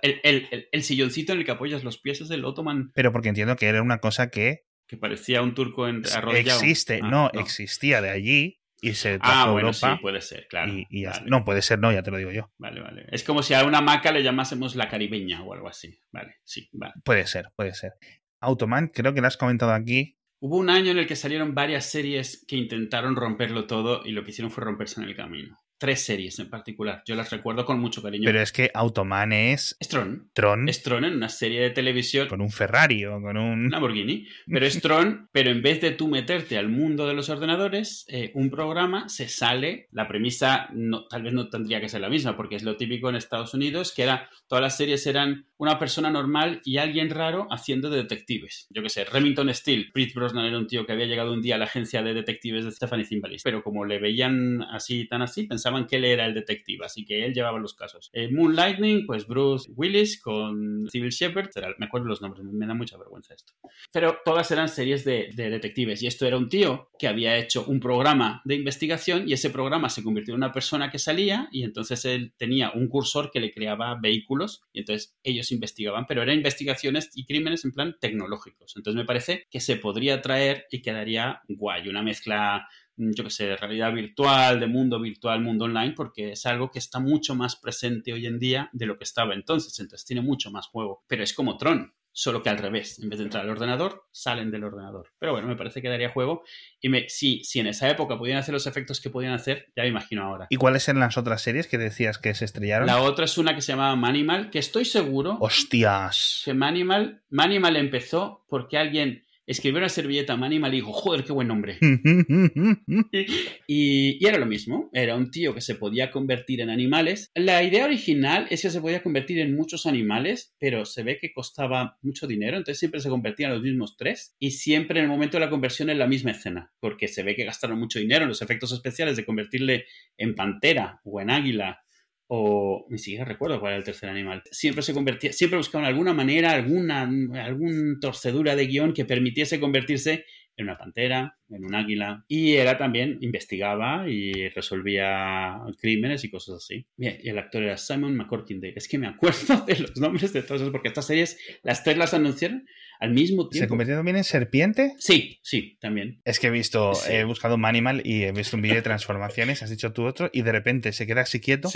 el, 0.03 0.83
silloncito 0.83 1.33
en 1.33 1.41
el 1.41 1.45
que 1.45 1.51
apoyas 1.53 1.85
los 1.85 1.99
pies 1.99 2.21
es 2.21 2.29
del 2.29 2.45
otomán. 2.45 2.93
Pero 2.95 3.13
porque 3.13 3.29
entiendo 3.29 3.57
que 3.57 3.67
era 3.67 3.83
una 3.83 3.99
cosa 3.99 4.31
que... 4.31 4.65
Que 4.87 4.97
parecía 4.97 5.43
un 5.43 5.55
turco 5.55 5.87
en 5.87 6.03
arrodillado. 6.15 6.61
Existe, 6.61 7.01
ah, 7.03 7.09
no, 7.09 7.31
existía 7.35 8.01
de 8.01 8.09
allí 8.09 8.59
y 8.81 8.95
se 8.95 9.19
ah, 9.21 9.51
bueno, 9.51 9.73
sí, 9.73 9.87
puede 10.01 10.21
ser, 10.21 10.47
claro. 10.49 10.73
Y, 10.73 11.07
No, 11.27 11.45
puede 11.45 11.63
ser, 11.63 11.79
no, 11.79 11.93
ya 11.93 12.03
te 12.03 12.11
lo 12.11 12.17
digo 12.17 12.31
yo. 12.31 12.51
Vale, 12.59 12.81
vale. 12.81 13.07
Es 13.11 13.25
como 13.25 13.43
si 13.43 13.55
a 13.55 13.65
una 13.65 13.81
maca 13.81 14.13
le 14.13 14.23
llamásemos 14.23 14.77
la 14.77 14.89
caribeña 14.89 15.43
o 15.43 15.53
algo 15.53 15.69
así. 15.69 15.99
Vale, 16.13 16.37
sí, 16.45 16.69
vale. 16.73 16.95
Puede 17.05 17.27
ser, 17.27 17.51
puede 17.57 17.75
ser. 17.75 17.95
Automan, 18.41 18.89
creo 18.89 19.15
que 19.15 19.21
lo 19.21 19.27
has 19.27 19.37
comentado 19.37 19.73
aquí. 19.73 20.17
Hubo 20.41 20.57
un 20.57 20.71
año 20.71 20.93
en 20.93 20.99
el 20.99 21.07
que 21.07 21.17
salieron 21.17 21.55
varias 21.55 21.87
series 21.87 22.45
que 22.47 22.57
intentaron 22.57 23.17
romperlo 23.17 23.67
todo 23.67 24.03
y 24.05 24.13
lo 24.13 24.25
que 24.25 24.31
hicieron 24.31 24.53
fue 24.53 24.63
romperse 24.63 25.01
en 25.01 25.09
el 25.09 25.17
camino 25.17 25.59
tres 25.79 26.05
series 26.05 26.39
en 26.39 26.51
particular. 26.51 27.03
Yo 27.07 27.15
las 27.15 27.31
recuerdo 27.31 27.65
con 27.65 27.79
mucho 27.79 28.03
cariño. 28.03 28.25
Pero 28.27 28.43
es 28.43 28.53
que 28.53 28.71
Automan 28.75 29.33
es. 29.33 29.77
Es 29.81 29.89
Tron. 29.89 30.31
Tron. 30.35 30.69
Es 30.69 30.83
Tron 30.83 31.05
en 31.05 31.15
una 31.15 31.29
serie 31.29 31.61
de 31.61 31.71
televisión. 31.71 32.29
Con 32.29 32.41
un 32.41 32.51
Ferrari 32.51 33.07
o 33.07 33.21
con 33.21 33.37
un. 33.37 33.71
Lamborghini. 33.71 34.27
Pero 34.47 34.67
es 34.67 34.81
Tron, 34.81 35.29
pero 35.33 35.51
en 35.51 35.63
vez 35.63 35.81
de 35.81 35.93
tú 35.93 36.09
meterte 36.09 36.59
al 36.59 36.69
mundo 36.69 37.07
de 37.07 37.15
los 37.15 37.29
ordenadores, 37.29 38.05
eh, 38.09 38.33
un 38.35 38.51
programa 38.51 39.09
se 39.09 39.29
sale. 39.29 39.89
La 39.93 40.09
premisa 40.09 40.69
no, 40.73 41.07
tal 41.07 41.23
vez 41.23 41.33
no 41.33 41.49
tendría 41.49 41.81
que 41.81 41.89
ser 41.89 42.01
la 42.01 42.09
misma, 42.09 42.37
porque 42.37 42.57
es 42.57 42.63
lo 42.63 42.77
típico 42.77 43.09
en 43.09 43.17
Estados 43.17 43.55
Unidos, 43.55 43.93
que 43.95 44.03
era. 44.03 44.29
Todas 44.49 44.63
las 44.63 44.77
series 44.77 45.07
eran 45.07 45.47
una 45.59 45.79
persona 45.79 46.11
normal 46.11 46.63
y 46.65 46.79
alguien 46.79 47.11
raro 47.11 47.47
haciendo 47.51 47.91
de 47.91 47.99
detectives. 47.99 48.67
Yo 48.71 48.83
qué 48.83 48.89
sé, 48.89 49.05
Remington 49.05 49.53
Steele. 49.53 49.91
Pete 49.93 50.13
Brosnan 50.15 50.47
era 50.47 50.59
un 50.59 50.67
tío 50.67 50.87
que 50.87 50.93
había 50.93 51.07
llegado 51.07 51.33
un 51.33 51.43
día 51.43 51.57
a 51.57 51.59
la 51.59 51.67
agencia 51.67 52.03
de 52.03 52.15
detectives 52.15 52.65
de 52.65 52.71
Stephanie 52.71 53.05
Zimbalist. 53.05 53.45
Pero 53.45 53.63
como 53.63 53.85
le 53.85 53.99
veían 53.99 54.63
así 54.63 55.07
tan 55.07 55.23
así, 55.23 55.47
pensaban 55.47 55.68
que 55.87 55.97
él 55.97 56.05
era 56.05 56.27
el 56.27 56.35
detective, 56.35 56.85
así 56.85 57.05
que 57.05 57.25
él 57.25 57.35
llevaba 57.35 57.59
los 57.59 57.75
casos. 57.75 58.11
Eh, 58.13 58.29
Moonlightning, 58.31 59.07
pues 59.07 59.27
Bruce 59.27 59.71
Willis 59.75 60.21
con 60.21 60.89
Civil 60.91 61.11
Shepard, 61.11 61.51
me 61.79 61.87
acuerdo 61.87 62.09
los 62.09 62.23
nombres, 62.23 62.45
me 62.45 62.67
da 62.67 62.75
mucha 62.75 62.97
vergüenza 62.97 63.35
esto. 63.35 63.53
Pero 63.93 64.19
todas 64.25 64.51
eran 64.51 64.69
series 64.69 65.05
de, 65.05 65.33
detectives 65.35 66.03
y 66.03 66.07
esto 66.07 66.27
era 66.27 66.37
un 66.37 66.49
tío 66.49 66.91
que 66.99 67.09
había 67.09 67.37
hecho 67.37 67.65
un 67.67 67.81
programa 67.81 68.43
de 68.45 68.55
investigación 68.55 69.29
y 69.29 69.33
ese 69.33 69.51
programa 69.51 69.89
se 69.89 70.03
convirtió 70.03 70.35
en 70.35 70.39
una 70.39 70.53
persona 70.53 70.91
que 70.91 70.99
salía 70.99 71.49
y 71.53 71.63
entonces 71.63 72.05
él 72.05 72.33
tenía 72.37 72.73
un 72.73 72.89
cursor 72.89 73.31
que 73.31 73.41
le 73.41 73.53
creaba 73.53 73.99
vehículos 74.01 74.63
y 74.73 74.81
entonces 74.81 75.17
ellos 75.23 75.53
investigaban, 75.53 76.07
pero 76.07 76.23
eran 76.23 76.37
investigaciones 76.37 77.11
y 77.15 77.25
crímenes 77.25 77.65
en 77.65 77.73
plan 77.73 77.97
tecnológicos. 78.01 78.75
Entonces 78.77 78.99
me 78.99 79.07
parece 79.07 79.47
que 79.51 79.61
se 79.61 79.77
podría 79.77 80.21
traer 80.23 80.67
y 80.71 80.83
quedaría 80.83 81.43
guay, 81.49 81.89
una 81.89 82.03
mezcla 82.03 82.69
yo 82.99 83.25
qué 83.25 83.31
sé, 83.31 83.47
de 83.47 83.57
realidad 83.57 83.93
virtual, 83.93 84.61
de 84.61 84.67
mundo 84.67 85.01
virtual, 85.01 85.41
mundo 85.41 85.67
online, 85.67 85.95
porque 85.97 86.33
es 86.33 86.45
algo 86.47 86.71
que 86.71 86.81
está 86.81 86.99
mucho 86.99 87.35
más 87.35 87.57
presente 87.57 88.13
hoy 88.13 88.27
en 88.27 88.39
día 88.39 88.69
de 88.73 88.87
lo 88.87 88.99
que 88.99 89.05
estaba 89.05 89.35
entonces, 89.35 89.79
entonces 89.79 90.05
tiene 90.05 90.21
mucho 90.21 90.51
más 90.51 90.67
juego. 90.67 91.05
Pero 91.07 91.23
es 91.23 91.33
como 91.33 91.57
Tron, 91.57 91.95
solo 92.19 92.43
que 92.43 92.51
al 92.51 92.59
revés, 92.59 92.99
en 92.99 93.09
vez 93.09 93.21
de 93.21 93.27
entrar 93.27 93.45
al 93.45 93.51
ordenador, 93.51 94.09
salen 94.11 94.51
del 94.51 94.65
ordenador. 94.65 95.13
Pero 95.21 95.33
bueno, 95.33 95.47
me 95.47 95.55
parece 95.55 95.81
que 95.81 95.89
daría 95.89 96.11
juego. 96.11 96.43
Y 96.81 96.89
me, 96.89 97.09
si, 97.09 97.45
si 97.45 97.61
en 97.61 97.69
esa 97.69 97.89
época 97.89 98.19
podían 98.19 98.39
hacer 98.39 98.53
los 98.53 98.67
efectos 98.67 99.01
que 99.01 99.09
podían 99.09 99.35
hacer, 99.35 99.71
ya 99.77 99.85
me 99.85 99.91
imagino 99.91 100.25
ahora. 100.25 100.49
¿Y 100.51 100.57
cuáles 100.57 100.89
eran 100.89 101.01
las 101.01 101.17
otras 101.17 101.43
series 101.43 101.69
que 101.69 101.79
decías 101.79 102.19
que 102.19 102.35
se 102.35 102.45
estrellaron? 102.45 102.89
La 102.89 103.03
otra 103.03 103.25
es 103.25 103.39
una 103.39 103.55
que 103.55 103.63
se 103.63 103.71
llamaba 103.71 103.95
Manimal, 103.95 104.51
que 104.51 104.59
estoy 104.59 104.85
seguro. 104.85 105.37
¡Hostias! 105.41 106.43
Que 106.45 106.55
Manimal, 106.55 107.23
Manimal 107.31 107.77
empezó 107.77 108.45
porque 108.49 108.79
alguien 108.79 109.25
escribió 109.49 109.79
una 109.79 109.89
servilleta 109.89 110.37
Manimal 110.37 110.75
y 110.75 110.77
dijo, 110.77 110.93
joder, 110.93 111.25
qué 111.25 111.33
buen 111.33 111.49
nombre. 111.49 111.79
y, 113.67 114.25
era 114.25 114.39
lo 114.39 114.47
mismo, 114.47 114.91
era 114.93 115.17
un 115.17 115.31
tío 115.31 115.55
que 115.55 115.63
se 115.63 115.75
podía 115.75 116.11
convertir 116.11 116.61
en 116.61 116.69
animales. 116.69 117.31
La 117.35 117.63
idea 117.63 117.87
original 117.87 118.47
es 118.51 118.63
que 118.63 118.71
se 118.71 118.81
podía 118.81 119.03
convertir 119.03 119.39
en 119.39 119.57
muchos 119.57 119.87
animales, 119.87 120.55
pero 120.61 120.85
se 120.85 121.03
ve 121.03 121.19
que 121.19 121.33
costaba 121.33 121.97
mucho 122.03 122.27
dinero, 122.27 122.59
entonces 122.59 122.79
siempre 122.79 123.01
se 123.01 123.09
convertían 123.09 123.53
los 123.53 123.63
mismos 123.63 123.97
tres 123.97 124.37
y 124.39 124.51
siempre 124.51 125.01
en 125.01 125.07
el 125.07 125.11
momento 125.11 125.39
de 125.39 125.45
la 125.45 125.51
conversión 125.51 125.89
en 125.89 125.99
la 125.99 126.07
misma 126.07 126.33
escena, 126.33 126.71
porque 126.79 127.09
se 127.09 127.23
ve 127.23 127.35
que 127.35 127.45
gastaron 127.45 127.79
mucho 127.79 127.99
dinero 127.99 128.25
en 128.25 128.29
los 128.29 128.43
efectos 128.43 128.73
especiales 128.73 129.17
de 129.17 129.25
convertirle 129.25 129.87
en 130.19 130.35
pantera 130.35 131.01
o 131.05 131.23
en 131.23 131.31
águila 131.31 131.81
o 132.29 132.87
ni 132.91 132.99
siquiera 132.99 133.25
recuerdo 133.25 133.59
cuál 133.59 133.73
era 133.73 133.79
el 133.79 133.85
tercer 133.85 134.11
animal. 134.11 134.43
Siempre 134.51 134.83
se 134.83 134.93
convertía, 134.93 135.33
siempre 135.33 135.57
buscaban 135.57 135.87
alguna 135.87 136.13
manera, 136.13 136.53
alguna, 136.53 137.03
algún 137.43 137.99
torcedura 138.01 138.55
de 138.55 138.67
guion 138.67 138.93
que 138.93 139.07
permitiese 139.07 139.59
convertirse 139.59 140.27
en 140.57 140.67
una 140.67 140.77
pantera, 140.77 141.38
en 141.51 141.65
un 141.65 141.75
águila. 141.75 142.25
Y 142.29 142.55
era 142.55 142.79
también, 142.79 143.19
investigaba 143.21 144.09
y 144.09 144.49
resolvía 144.51 145.61
crímenes 145.81 146.25
y 146.25 146.31
cosas 146.31 146.57
así. 146.57 146.87
Bien, 146.97 147.19
y 147.23 147.29
el 147.29 147.39
actor 147.39 147.63
era 147.63 147.77
Simon 147.77 148.17
McCorkindale. 148.17 148.75
Es 148.77 148.89
que 148.89 148.99
me 148.99 149.07
acuerdo 149.07 149.65
de 149.67 149.79
los 149.79 149.97
nombres 149.97 150.33
de 150.33 150.43
todos 150.43 150.71
porque 150.71 150.89
estas 150.89 151.07
series, 151.07 151.39
las 151.63 151.85
tres 151.85 151.97
las 151.97 152.15
anunciaron 152.15 152.67
al 153.01 153.13
mismo 153.13 153.49
tiempo. 153.49 153.65
¿Se 153.65 153.69
convirtió 153.69 153.97
también 153.97 154.17
en 154.17 154.25
serpiente? 154.25 154.95
Sí, 154.99 155.39
sí, 155.43 155.79
también. 155.81 156.21
Es 156.25 156.39
que 156.41 156.49
he 156.49 156.51
visto, 156.51 156.93
he 157.09 157.25
buscado 157.25 157.55
un 157.55 157.65
animal 157.65 158.03
y 158.05 158.25
he 158.25 158.33
visto 158.33 158.57
un 158.57 158.63
vídeo 158.63 158.77
de 158.77 158.83
transformaciones, 158.83 159.63
has 159.63 159.71
dicho 159.71 159.93
tú 159.93 160.05
otro, 160.05 160.31
y 160.33 160.43
de 160.43 160.53
repente 160.53 160.93
se 160.93 161.07
queda 161.07 161.23
así 161.23 161.41
quieto 161.41 161.71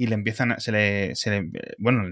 y 0.00 0.06
le 0.06 0.14
empiezan, 0.14 0.52
a, 0.52 0.60
se, 0.60 0.70
le, 0.70 1.16
se 1.16 1.30
le, 1.30 1.50
bueno, 1.76 2.04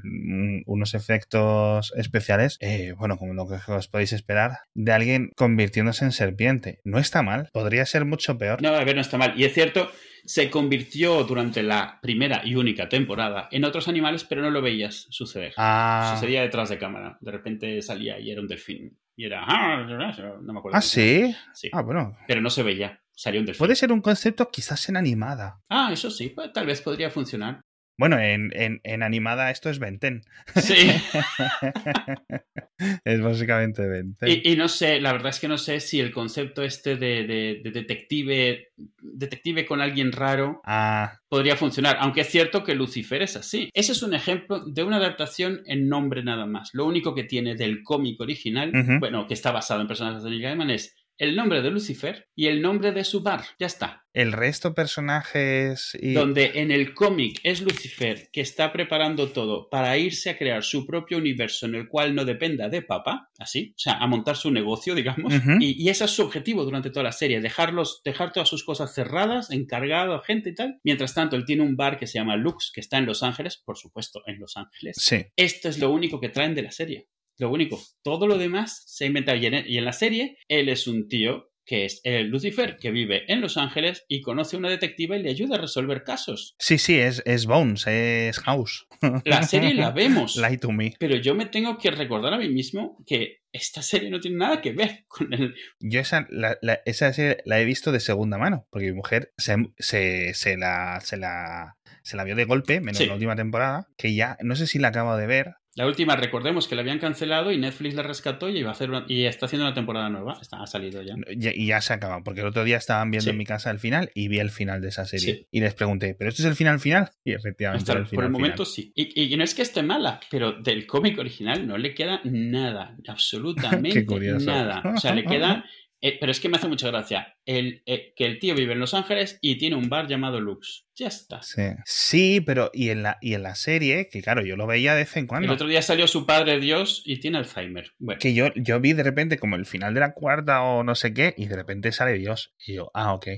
unos 0.67 0.95
efectos 0.95 1.93
especiales, 1.97 2.59
eh, 2.61 2.93
bueno, 2.99 3.17
como 3.17 3.33
lo 3.33 3.47
que 3.47 3.55
os 3.71 3.87
podéis 3.87 4.13
esperar, 4.13 4.59
de 4.75 4.93
alguien 4.93 5.31
convirtiéndose 5.37 6.05
en 6.05 6.11
serpiente. 6.11 6.81
No 6.83 6.99
está 7.07 7.23
mal, 7.23 7.49
podría 7.53 7.87
ser 7.87 8.05
mucho 8.05 8.37
peor. 8.37 8.61
No, 8.61 8.69
a 8.69 8.85
ver, 8.85 8.95
no 8.95 9.01
está 9.01 9.17
mal. 9.17 9.33
Y 9.37 9.45
es 9.45 9.55
cierto, 9.55 9.91
se 10.25 10.51
convirtió 10.51 11.23
durante 11.25 11.63
la 11.63 11.99
primera 12.03 12.43
y 12.45 12.57
única 12.57 12.89
temporada 12.89 13.49
en 13.51 13.65
otros 13.65 13.89
animales, 13.89 14.25
pero 14.25 14.43
no 14.43 14.51
lo 14.51 14.61
veías 14.61 15.07
suceder. 15.11 15.55
Ah. 15.57 16.13
Sucedía 16.15 16.43
detrás 16.43 16.69
de 16.69 16.79
cámara. 16.79 17.17
De 17.21 17.31
repente 17.31 17.81
salía 17.81 18.19
y 18.19 18.31
era 18.31 18.41
un 18.41 18.49
delfín. 18.49 18.99
Y 19.17 19.25
era. 19.25 19.45
Ah, 19.47 19.87
no 19.87 20.53
me 20.53 20.59
acuerdo. 20.59 20.77
Ah, 20.77 20.83
sí. 20.83 21.35
Sí. 21.55 21.71
Ah, 21.73 21.81
bueno. 21.81 22.17
Pero 22.27 22.41
no 22.41 22.51
se 22.51 22.63
veía. 22.63 23.01
Salió 23.13 23.41
un 23.41 23.47
delfín. 23.47 23.59
Puede 23.59 23.77
ser 23.77 23.93
un 23.93 24.03
concepto 24.03 24.51
quizás 24.51 24.89
en 24.91 24.97
animada. 24.99 25.61
Ah, 25.71 25.91
eso 25.93 26.11
sí. 26.11 26.29
Pues, 26.31 26.53
tal 26.53 26.67
vez 26.67 26.83
podría 26.83 27.09
funcionar. 27.09 27.63
Bueno, 27.99 28.19
en, 28.19 28.53
en, 28.55 29.03
animada 29.03 29.51
esto 29.51 29.71
es 29.71 29.79
Benten. 29.79 30.23
Sí. 30.55 30.75
es 33.05 33.23
básicamente 33.23 33.87
Benten. 33.87 34.29
Y, 34.29 34.53
y, 34.53 34.57
no 34.57 34.69
sé, 34.69 35.01
la 35.01 35.13
verdad 35.13 35.31
es 35.31 35.41
que 35.41 35.49
no 35.49 35.57
sé 35.57 35.81
si 35.81 36.01
el 36.01 36.13
concepto 36.13 36.63
este 36.63 36.97
de, 36.97 37.63
detective, 37.65 38.69
detective 39.01 39.65
con 39.65 39.81
alguien 39.81 40.13
raro 40.13 40.61
ah. 40.65 41.21
podría 41.29 41.57
funcionar. 41.57 41.97
Aunque 42.01 42.21
es 42.21 42.29
cierto 42.29 42.65
que 42.65 42.75
Lucifer 42.75 43.23
es 43.23 43.37
así. 43.37 43.71
Ese 43.73 43.93
es 43.93 44.03
un 44.03 44.13
ejemplo 44.13 44.63
de 44.67 44.83
una 44.83 44.97
adaptación 44.97 45.63
en 45.65 45.89
nombre 45.89 46.23
nada 46.23 46.45
más. 46.45 46.71
Lo 46.75 46.85
único 46.85 47.15
que 47.15 47.25
tiene 47.25 47.55
del 47.55 47.83
cómic 47.83 48.21
original, 48.21 48.73
bueno, 49.01 49.27
que 49.27 49.35
está 49.35 49.53
basado 49.53 49.81
en 49.81 49.89
personajes 49.89 50.23
de 50.23 50.31
Neil 50.31 50.43
Gaiman 50.43 50.71
es 50.71 50.95
el 51.19 51.37
nombre 51.37 51.63
de 51.63 51.71
Lucifer 51.71 52.29
y 52.35 52.47
el 52.47 52.63
nombre 52.63 52.93
de 52.93 53.05
su 53.05 53.23
bar. 53.23 53.45
Ya 53.59 53.67
está. 53.67 54.05
El 54.13 54.33
resto 54.33 54.75
personajes 54.75 55.97
y... 56.01 56.15
Donde 56.15 56.53
en 56.55 56.71
el 56.71 56.95
cómic 56.95 57.39
es 57.43 57.61
Lucifer 57.61 58.31
que 58.33 58.41
está 58.41 58.73
preparando 58.73 59.31
todo 59.33 59.69
para 59.69 59.99
irse 59.99 60.31
a 60.31 60.39
crear 60.39 60.65
su 60.65 60.87
propio 60.87 61.19
universo 61.19 61.67
en 61.67 61.75
el 61.75 61.87
cual 61.87 62.15
no 62.15 62.25
dependa 62.25 62.71
de 62.71 62.81
papá, 62.81 63.29
así, 63.39 63.73
o 63.77 63.79
sea, 63.79 63.99
a 63.99 64.07
montar 64.07 64.37
su 64.37 64.51
negocio, 64.51 64.95
digamos. 64.95 65.35
Y 65.61 65.89
ese 65.91 66.05
es 66.05 66.11
su 66.13 66.23
objetivo 66.23 66.65
durante 66.65 66.89
toda 66.89 67.03
la 67.03 67.13
serie, 67.13 67.43
dejarlos, 67.43 68.01
dejar 68.05 68.33
todas 68.33 68.49
sus 68.49 68.65
cosas 68.65 68.95
cerradas, 68.95 69.51
encargado 69.51 70.15
a 70.15 70.25
gente 70.25 70.51
y 70.51 70.55
tal. 70.55 70.81
Mientras 70.83 71.13
tanto, 71.15 71.37
él 71.37 71.45
tiene 71.45 71.63
un 71.63 71.77
bar 71.77 71.99
que 71.99 72.07
se 72.07 72.19
llama 72.19 72.37
Lux, 72.37 72.73
que 72.75 72.81
está 72.81 72.97
en 72.97 73.07
Los 73.07 73.23
Ángeles, 73.23 73.63
por 73.63 73.77
supuesto, 73.77 74.23
en 74.27 74.39
Los 74.39 74.57
Ángeles. 74.57 74.97
Sí. 74.99 75.27
Esto 75.37 75.69
es 75.69 75.79
lo 75.79 75.91
único 75.91 76.21
que 76.21 76.31
traen 76.31 76.55
de 76.55 76.63
la 76.63 76.71
serie. 76.71 77.09
Lo 77.39 77.51
único. 77.51 77.81
Todo 78.03 78.27
lo 78.27 78.39
demás 78.39 78.83
se 78.87 79.05
ha 79.05 79.07
inventado. 79.07 79.37
Y 79.39 79.47
en, 79.47 79.65
y 79.67 79.79
en 79.79 79.85
la 79.85 79.93
serie, 79.93 80.39
él 80.49 80.69
es 80.69 80.87
un 80.87 81.09
tío 81.09 81.51
que 81.69 81.85
es 81.85 82.01
el 82.05 82.29
Lucifer, 82.29 82.77
que 82.77 82.93
vive 82.93 83.25
en 83.27 83.41
Los 83.41 83.57
Ángeles 83.57 84.05
y 84.07 84.21
conoce 84.21 84.55
a 84.55 84.61
una 84.61 84.69
detectiva 84.71 85.17
y 85.17 85.23
le 85.25 85.31
ayuda 85.31 85.57
a 85.57 85.61
resolver 85.61 86.05
casos. 86.05 86.55
Sí, 86.61 86.79
sí, 86.79 86.97
es, 86.97 87.25
es 87.27 87.47
Bones, 87.47 87.89
es 87.89 88.39
House. 88.39 88.87
La 89.25 89.43
serie 89.43 89.75
la 89.75 89.91
vemos. 89.91 90.37
Lie 90.49 90.59
to 90.59 90.71
me. 90.71 90.95
Pero 91.01 91.17
yo 91.17 91.35
me 91.35 91.47
tengo 91.47 91.77
que 91.77 91.91
recordar 91.91 92.33
a 92.35 92.39
mí 92.39 92.49
mismo 92.51 93.03
que 93.05 93.41
esta 93.51 93.83
serie 93.83 94.11
no 94.11 94.21
tiene 94.21 94.37
nada 94.37 94.61
que 94.61 94.73
ver 94.75 95.07
con 95.09 95.33
el... 95.35 95.57
Yo 95.81 95.99
esa, 95.99 96.29
la, 96.31 96.57
la- 96.63 96.83
esa 96.87 97.13
serie 97.13 97.39
la 97.45 97.61
he 97.61 97.65
visto 97.65 97.91
de 97.91 97.99
segunda 97.99 98.39
mano, 98.39 98.69
porque 98.71 98.87
mi 98.87 98.93
mujer 98.93 99.33
se, 99.37 99.57
se, 99.77 100.35
se 100.35 100.57
la, 100.57 101.01
se, 101.03 101.17
la, 101.17 101.77
se 102.05 102.17
la 102.17 102.23
vio 102.23 102.37
de 102.37 102.45
golpe, 102.45 102.81
menos 102.81 102.99
Sí. 102.99 103.07
la 103.07 103.15
última 103.15 103.35
temporada, 103.35 103.89
que 103.97 104.15
ya 104.15 104.39
no 104.41 104.55
sé 104.55 104.69
si 104.69 104.79
la 104.79 104.89
acabo 104.89 105.17
de 105.17 105.27
ver. 105.27 105.55
La 105.77 105.87
última, 105.87 106.17
recordemos 106.17 106.67
que 106.67 106.75
la 106.75 106.81
habían 106.81 106.99
cancelado 106.99 107.53
y 107.53 107.59
Netflix 107.59 107.95
la 107.95 108.03
rescató 108.03 108.49
y, 108.49 108.59
iba 108.59 108.71
a 108.71 108.73
hacer 108.73 108.89
una- 108.91 109.05
y 109.07 109.25
está 109.27 109.45
haciendo 109.47 109.67
una 109.67 109.75
temporada 109.75 110.09
nueva. 110.09 110.39
Está, 110.41 110.63
ha 110.63 110.67
salido 110.67 111.03
ya. 111.03 111.15
ya- 111.37 111.53
Y 111.55 111.67
ya 111.67 111.81
se 111.83 111.93
acaba, 111.93 112.23
porque 112.25 112.41
el 112.41 112.47
otro 112.47 112.65
día 112.65 112.79
estaban 112.79 113.11
viendo 113.11 113.25
Sí. 113.25 113.31
en 113.31 113.37
mi 113.37 113.45
casa 113.45 113.71
el 113.71 113.79
final 113.79 114.11
y 114.15 114.29
vi 114.29 114.39
el 114.39 114.51
final 114.51 114.81
de 114.81 114.89
esa 114.89 115.05
serie. 115.05 115.35
Sí. 115.35 115.47
Y 115.51 115.61
les 115.61 115.75
pregunté, 115.75 116.15
¿pero 116.19 116.31
esto 116.31 116.43
es 116.43 116.49
el 116.49 116.55
final 116.57 116.81
final? 116.81 117.11
Y 117.25 117.33
efectivamente 117.33 117.83
Hasta 117.83 117.93
era 117.93 118.01
el- 118.01 118.07
final 118.07 118.17
por 118.17 118.25
el 118.25 118.29
final. 118.31 118.41
momento 118.43 118.65
sí. 118.65 118.91
Y, 118.97 119.33
y 119.33 119.37
no 119.37 119.45
es 119.45 119.55
que 119.55 119.63
esté 119.63 119.83
mala, 119.83 120.19
pero 120.31 120.53
del 120.53 120.87
cómic 120.87 121.19
original 121.19 121.67
no 121.67 121.77
le 121.77 121.95
queda 121.95 122.21
nada, 122.25 122.97
absolutamente 123.09 123.91
Qué 124.01 124.07
curioso. 124.07 124.47
nada. 124.47 124.83
O 124.95 124.99
sea, 124.99 125.15
le 125.15 125.25
queda... 125.25 125.65
eh, 126.01 126.17
pero 126.21 126.31
es 126.33 126.41
que 126.41 126.49
me 126.49 126.57
hace 126.57 126.69
mucha 126.69 126.89
gracia 126.89 127.37
el, 127.47 127.83
eh, 127.87 128.13
que 128.17 128.25
el 128.27 128.39
tío 128.39 128.55
vive 128.55 128.75
en 128.75 128.81
Los 128.81 128.95
Ángeles 128.95 129.39
y 129.41 129.57
tiene 129.59 129.77
un 129.77 129.89
bar 129.89 130.07
llamado 130.09 130.41
Lux. 130.41 130.87
Ya 130.95 131.09
está. 131.09 131.43
Sí. 131.43 131.63
Sí, 131.85 132.41
pero 132.41 132.71
y 132.73 132.91
en, 132.91 133.03
la, 133.03 133.19
y 133.21 133.35
en 133.35 133.43
la 133.43 133.55
serie, 133.55 134.09
que 134.09 134.23
claro, 134.23 134.45
yo 134.45 134.57
lo 134.57 134.67
veía 134.67 134.95
de 134.95 135.01
vez 135.03 135.17
en 135.17 135.23
El 135.25 135.29
cuando. 135.29 135.53
otro 135.53 135.67
día 135.69 135.83
salió 135.83 136.07
su 136.07 136.27
padre 136.27 136.59
Dios 136.61 137.03
y 137.05 137.21
tiene 137.21 137.39
Alzheimer. 137.39 137.93
Bueno, 137.99 138.19
Que 138.19 138.35
yo, 138.35 138.49
yo 138.57 138.81
vi 138.81 138.93
de 138.93 139.03
repente 139.03 139.39
como 139.39 139.57
el 139.57 139.67
final 139.67 139.95
de 139.95 140.01
la 140.01 140.13
cuarta 140.13 140.63
o 140.63 140.83
no 140.85 140.95
sé 140.95 141.13
qué, 141.15 141.35
y 141.37 141.47
de 141.47 141.57
repente 141.57 141.93
sale 141.93 142.15
Dios. 142.15 142.55
Y 142.67 142.75
yo, 142.75 142.91
ah, 142.95 143.13
ok. 143.15 143.29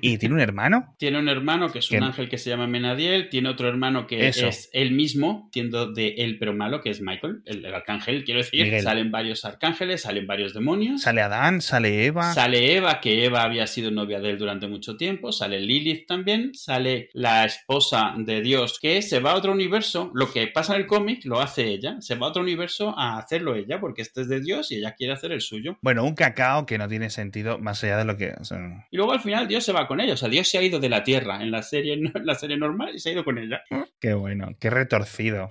¿Y 0.00 0.18
tiene 0.18 0.34
un 0.34 0.40
hermano? 0.40 0.94
tiene 0.98 1.18
un 1.18 1.28
hermano 1.28 1.70
que 1.70 1.78
es 1.80 1.90
un 1.90 2.02
ángel 2.02 2.28
que 2.28 2.38
se 2.38 2.50
llama 2.50 2.66
Menadiel, 2.66 3.28
tiene 3.28 3.48
otro 3.48 3.68
hermano 3.68 4.06
que 4.06 4.28
Eso. 4.28 4.46
es 4.46 4.70
él 4.72 4.92
mismo, 4.92 5.48
tiendo 5.52 5.92
de 5.92 6.14
él 6.18 6.38
pero 6.38 6.54
malo, 6.54 6.80
que 6.80 6.90
es 6.90 7.00
Michael, 7.00 7.42
el, 7.44 7.64
el 7.64 7.74
arcángel, 7.74 8.24
quiero 8.24 8.40
decir. 8.40 8.64
Miguel. 8.64 8.82
Salen 8.82 9.10
varios 9.10 9.44
arcángeles, 9.44 10.02
salen 10.02 10.26
varios 10.26 10.54
demonios. 10.54 11.02
Sale 11.02 11.22
Adán, 11.22 11.60
sale 11.60 12.06
Eva. 12.06 12.32
Sale 12.32 12.76
Eva, 12.76 13.00
que 13.00 13.24
Eva 13.24 13.42
había 13.42 13.66
sido 13.66 13.90
novia 13.90 14.20
de 14.20 14.30
él 14.30 14.38
durante 14.38 14.66
mucho 14.68 14.96
tiempo. 14.96 15.32
Sale 15.32 15.60
Lilith 15.60 16.06
también. 16.06 16.54
Sale 16.54 17.10
la 17.12 17.44
esposa 17.44 18.14
de 18.16 18.40
Dios, 18.40 18.78
que 18.80 19.02
se 19.02 19.20
va 19.20 19.32
a 19.32 19.34
otro 19.36 19.52
universo. 19.52 20.10
Lo 20.14 20.32
que 20.32 20.46
pasa 20.48 20.74
en 20.74 20.82
el 20.82 20.86
cómic 20.86 21.24
lo 21.24 21.40
hace 21.40 21.68
ella. 21.68 21.96
Se 22.00 22.14
va 22.14 22.26
a 22.26 22.30
otro 22.30 22.42
universo 22.42 22.94
a 22.98 23.18
hacerlo 23.18 23.54
ella, 23.54 23.80
porque 23.80 24.02
este 24.02 24.22
es 24.22 24.28
de 24.28 24.40
Dios 24.40 24.70
y 24.72 24.76
ella 24.76 24.94
quiere 24.96 25.12
hacer 25.12 25.32
el 25.32 25.40
suyo. 25.40 25.78
Bueno, 25.82 26.04
un 26.04 26.14
cacao 26.14 26.66
que 26.66 26.78
no 26.78 26.88
tiene 26.88 27.10
sentido 27.10 27.58
más 27.58 27.82
allá 27.84 27.98
de 27.98 28.04
lo 28.04 28.16
que. 28.16 28.34
o 28.40 28.44
sea, 28.44 28.86
Y 28.90 28.96
luego 28.96 29.12
al 29.12 29.20
final 29.20 29.48
Dios 29.54 29.64
se 29.64 29.72
va 29.72 29.86
con 29.86 30.00
ella. 30.00 30.14
O 30.14 30.16
sea, 30.16 30.28
Dios 30.28 30.48
se 30.48 30.58
ha 30.58 30.62
ido 30.62 30.80
de 30.80 30.88
la 30.88 31.04
tierra 31.04 31.40
en 31.40 31.52
la 31.52 31.62
serie, 31.62 31.92
en 31.94 32.12
la 32.26 32.34
serie 32.34 32.56
normal 32.56 32.90
y 32.94 32.98
se 32.98 33.10
ha 33.10 33.12
ido 33.12 33.24
con 33.24 33.38
ella. 33.38 33.62
qué 34.00 34.14
bueno, 34.14 34.48
qué 34.58 34.68
retorcido. 34.68 35.48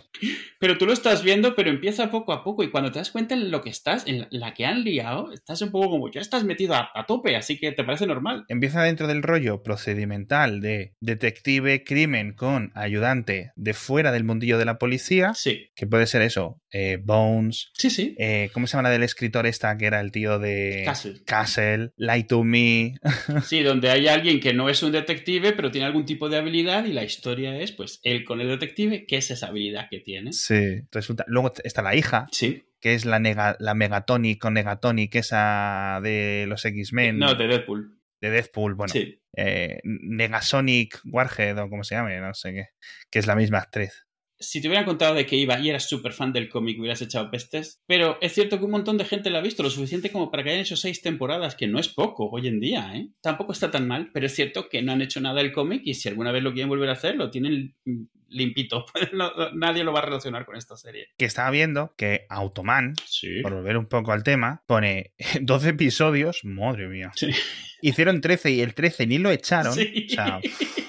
Pero 0.59 0.77
tú 0.77 0.85
lo 0.85 0.91
estás 0.91 1.23
viendo, 1.23 1.55
pero 1.55 1.69
empieza 1.69 2.11
poco 2.11 2.33
a 2.33 2.43
poco. 2.43 2.63
Y 2.63 2.69
cuando 2.69 2.91
te 2.91 2.99
das 2.99 3.11
cuenta 3.11 3.33
en 3.33 3.49
lo 3.49 3.61
que 3.61 3.69
estás, 3.69 4.05
en 4.07 4.27
la 4.29 4.53
que 4.53 4.65
han 4.65 4.83
liado, 4.83 5.31
estás 5.31 5.61
un 5.61 5.71
poco 5.71 5.89
como 5.89 6.11
ya 6.11 6.19
estás 6.19 6.43
metido 6.43 6.73
a, 6.73 6.89
a 6.93 7.05
tope, 7.05 7.35
así 7.37 7.57
que 7.57 7.71
te 7.71 7.85
parece 7.85 8.05
normal. 8.07 8.43
Empieza 8.49 8.83
dentro 8.83 9.07
del 9.07 9.23
rollo 9.23 9.63
procedimental 9.63 10.59
de 10.59 10.95
detective 10.99 11.85
crimen 11.85 12.33
con 12.33 12.71
ayudante 12.75 13.53
de 13.55 13.73
fuera 13.73 14.11
del 14.11 14.25
mundillo 14.25 14.57
de 14.57 14.65
la 14.65 14.77
policía, 14.77 15.33
Sí, 15.33 15.69
que 15.75 15.87
puede 15.87 16.07
ser 16.07 16.21
eso, 16.23 16.61
eh, 16.71 16.99
Bones, 17.01 17.71
sí, 17.73 17.89
sí. 17.89 18.15
eh, 18.19 18.49
¿cómo 18.53 18.67
se 18.67 18.73
llama 18.75 18.89
la 18.89 18.93
del 18.93 19.03
escritor 19.03 19.45
esta 19.45 19.77
que 19.77 19.85
era 19.85 20.01
el 20.01 20.11
tío 20.11 20.39
de 20.39 20.81
Castle. 20.85 21.21
Castle, 21.25 21.91
Lie 21.97 22.23
to 22.23 22.43
Me? 22.43 22.95
Sí, 23.45 23.61
donde 23.63 23.89
hay 23.93 24.07
alguien 24.07 24.39
que 24.39 24.53
no 24.53 24.69
es 24.69 24.83
un 24.83 24.91
detective, 24.91 25.53
pero 25.53 25.71
tiene 25.71 25.87
algún 25.87 26.05
tipo 26.05 26.29
de 26.29 26.37
habilidad 26.37 26.85
y 26.85 26.93
la 26.93 27.03
historia 27.03 27.57
es, 27.59 27.71
pues, 27.71 27.99
él 28.03 28.23
con 28.25 28.41
el 28.41 28.47
detective, 28.47 29.05
¿qué 29.07 29.17
es 29.17 29.31
esa 29.31 29.47
habilidad 29.47 29.87
que 29.89 29.99
tiene? 29.99 30.33
Sí, 30.33 30.81
resulta. 30.91 31.23
Luego 31.27 31.53
está 31.63 31.81
la 31.81 31.95
hija, 31.95 32.27
Sí. 32.31 32.63
que 32.79 32.93
es 32.95 33.05
la, 33.05 33.19
nega, 33.19 33.55
la 33.59 33.73
Megatonic 33.73 34.43
o 34.45 34.51
Negatonic, 34.51 35.15
esa 35.15 35.99
de 36.03 36.45
los 36.47 36.63
X-Men, 36.65 37.17
No, 37.19 37.35
de 37.35 37.47
Deadpool. 37.47 37.97
de 38.21 38.29
Deadpool, 38.29 38.73
bueno, 38.75 38.91
Sí. 38.93 39.19
eh, 39.35 39.79
Negasonic 39.83 40.99
Warhead 41.05 41.57
o 41.59 41.69
como 41.69 41.83
se 41.83 41.95
llame, 41.95 42.19
no 42.19 42.33
sé 42.33 42.53
qué, 42.53 42.65
que 43.09 43.19
es 43.19 43.27
la 43.27 43.35
misma 43.35 43.59
actriz. 43.59 44.02
Si 44.43 44.61
te 44.61 44.67
hubieran 44.67 44.85
contado 44.85 45.13
de 45.15 45.25
que 45.25 45.35
iba 45.35 45.59
y 45.59 45.69
eras 45.69 45.87
súper 45.89 46.13
fan 46.13 46.33
del 46.33 46.49
cómic, 46.49 46.79
hubieras 46.79 47.01
echado 47.01 47.29
pestes. 47.31 47.81
Pero 47.87 48.17
es 48.21 48.33
cierto 48.33 48.59
que 48.59 48.65
un 48.65 48.71
montón 48.71 48.97
de 48.97 49.05
gente 49.05 49.29
la 49.29 49.39
ha 49.39 49.41
visto, 49.41 49.63
lo 49.63 49.69
suficiente 49.69 50.11
como 50.11 50.29
para 50.29 50.43
que 50.43 50.49
hayan 50.49 50.61
hecho 50.61 50.75
seis 50.75 51.01
temporadas, 51.01 51.55
que 51.55 51.67
no 51.67 51.79
es 51.79 51.89
poco 51.89 52.29
hoy 52.29 52.47
en 52.47 52.59
día, 52.59 52.91
¿eh? 52.95 53.07
Tampoco 53.21 53.51
está 53.53 53.71
tan 53.71 53.87
mal, 53.87 54.09
pero 54.13 54.25
es 54.25 54.35
cierto 54.35 54.69
que 54.69 54.81
no 54.81 54.91
han 54.91 55.01
hecho 55.01 55.21
nada 55.21 55.35
del 55.41 55.51
cómic 55.51 55.81
y 55.85 55.93
si 55.95 56.09
alguna 56.09 56.31
vez 56.31 56.43
lo 56.43 56.51
quieren 56.53 56.69
volver 56.69 56.89
a 56.89 56.93
hacer, 56.93 57.15
lo 57.15 57.29
tienen 57.29 57.75
limpito. 58.29 58.85
Nadie 59.53 59.83
lo 59.83 59.93
va 59.93 59.99
a 59.99 60.05
relacionar 60.05 60.45
con 60.45 60.55
esta 60.55 60.75
serie. 60.75 61.07
Que 61.17 61.25
estaba 61.25 61.51
viendo 61.51 61.93
que 61.97 62.25
Automan, 62.29 62.93
Sí. 63.05 63.41
por 63.41 63.53
volver 63.53 63.77
un 63.77 63.85
poco 63.87 64.11
al 64.11 64.23
tema, 64.23 64.63
pone 64.65 65.13
12 65.41 65.69
episodios, 65.69 66.39
madre 66.43 66.87
mía. 66.87 67.11
Sí. 67.15 67.27
Hicieron 67.81 68.21
13 68.21 68.51
y 68.51 68.61
el 68.61 68.73
13 68.73 69.07
ni 69.07 69.17
lo 69.19 69.29
echaron. 69.31 69.73
Sí. 69.73 70.07
O 70.09 70.13
sea, 70.13 70.39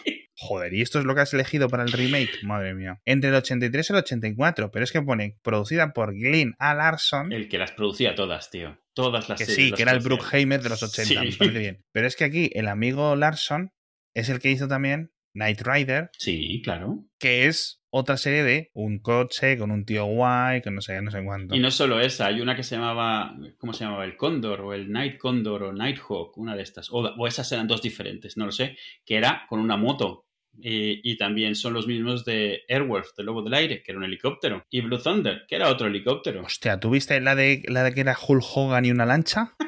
joder, 0.44 0.74
¿y 0.74 0.82
esto 0.82 0.98
es 0.98 1.04
lo 1.04 1.14
que 1.14 1.22
has 1.22 1.32
elegido 1.34 1.68
para 1.68 1.82
el 1.84 1.92
remake? 1.92 2.42
Madre 2.44 2.74
mía. 2.74 3.00
Entre 3.04 3.30
el 3.30 3.36
83 3.36 3.90
y 3.90 3.92
el 3.92 3.98
84, 4.00 4.70
pero 4.70 4.84
es 4.84 4.92
que 4.92 5.02
pone 5.02 5.38
producida 5.42 5.92
por 5.92 6.14
Glyn 6.14 6.54
A. 6.58 6.74
Larson. 6.74 7.32
El 7.32 7.48
que 7.48 7.58
las 7.58 7.72
producía 7.72 8.14
todas, 8.14 8.50
tío. 8.50 8.78
Todas 8.94 9.28
las 9.28 9.38
Que 9.38 9.46
series 9.46 9.56
sí, 9.64 9.70
las 9.70 9.76
que 9.76 9.82
era 9.82 9.92
el. 9.92 10.00
Bruckheimer 10.00 10.62
de 10.62 10.68
los 10.68 10.82
80, 10.82 11.08
Sí. 11.08 11.14
me 11.30 11.32
parece 11.36 11.58
bien. 11.58 11.84
Pero 11.92 12.06
es 12.06 12.16
que 12.16 12.24
aquí 12.24 12.50
el 12.54 12.68
amigo 12.68 13.16
Larson 13.16 13.72
es 14.14 14.28
el 14.28 14.38
que 14.38 14.50
hizo 14.50 14.68
también 14.68 15.10
Knight 15.34 15.62
Rider, 15.62 16.10
Sí, 16.16 16.60
claro. 16.62 17.04
que 17.18 17.46
es 17.46 17.80
otra 17.90 18.16
serie 18.16 18.44
de 18.44 18.70
un 18.74 18.98
coche 19.00 19.56
con 19.58 19.70
un 19.72 19.84
tío 19.84 20.04
guay, 20.04 20.62
con 20.62 20.74
no 20.76 20.80
sé, 20.80 21.00
no 21.02 21.10
sé 21.10 21.24
cuánto. 21.24 21.54
Y 21.56 21.58
no 21.60 21.70
solo 21.72 22.00
esa, 22.00 22.26
hay 22.26 22.40
una 22.40 22.54
que 22.54 22.62
se 22.62 22.76
llamaba, 22.76 23.36
¿cómo 23.58 23.72
se 23.72 23.84
llamaba? 23.84 24.04
El 24.04 24.16
Cóndor 24.16 24.60
o 24.60 24.74
el 24.74 24.90
Night 24.92 25.18
Cóndor 25.18 25.64
o 25.64 25.72
Nighthawk, 25.72 26.36
una 26.38 26.54
de 26.54 26.62
estas. 26.62 26.88
O, 26.90 26.98
o 27.00 27.26
esas 27.26 27.50
eran 27.50 27.66
dos 27.66 27.82
diferentes, 27.82 28.36
no 28.36 28.46
lo 28.46 28.52
sé, 28.52 28.76
que 29.04 29.16
era 29.16 29.44
con 29.48 29.58
una 29.60 29.76
moto. 29.76 30.24
Y, 30.61 31.00
y 31.11 31.16
también 31.16 31.54
son 31.54 31.73
los 31.75 31.87
mismos 31.87 32.25
de 32.25 32.62
Airwolf, 32.68 33.08
del 33.16 33.26
Lobo 33.26 33.42
del 33.42 33.54
Aire, 33.54 33.82
que 33.82 33.92
era 33.92 33.99
un 33.99 34.04
helicóptero. 34.04 34.64
Y 34.70 34.80
Blue 34.80 34.99
Thunder, 35.02 35.44
que 35.49 35.56
era 35.56 35.68
otro 35.68 35.87
helicóptero. 35.88 36.42
Hostia, 36.42 36.78
¿tú 36.80 36.90
viste 36.90 37.20
la 37.20 37.34
de, 37.34 37.62
la 37.68 37.82
de 37.82 37.92
que 37.92 38.00
era 38.00 38.16
Hulk 38.16 38.44
Hogan 38.54 38.84
y 38.84 38.90
una 38.90 39.06
lancha? 39.06 39.54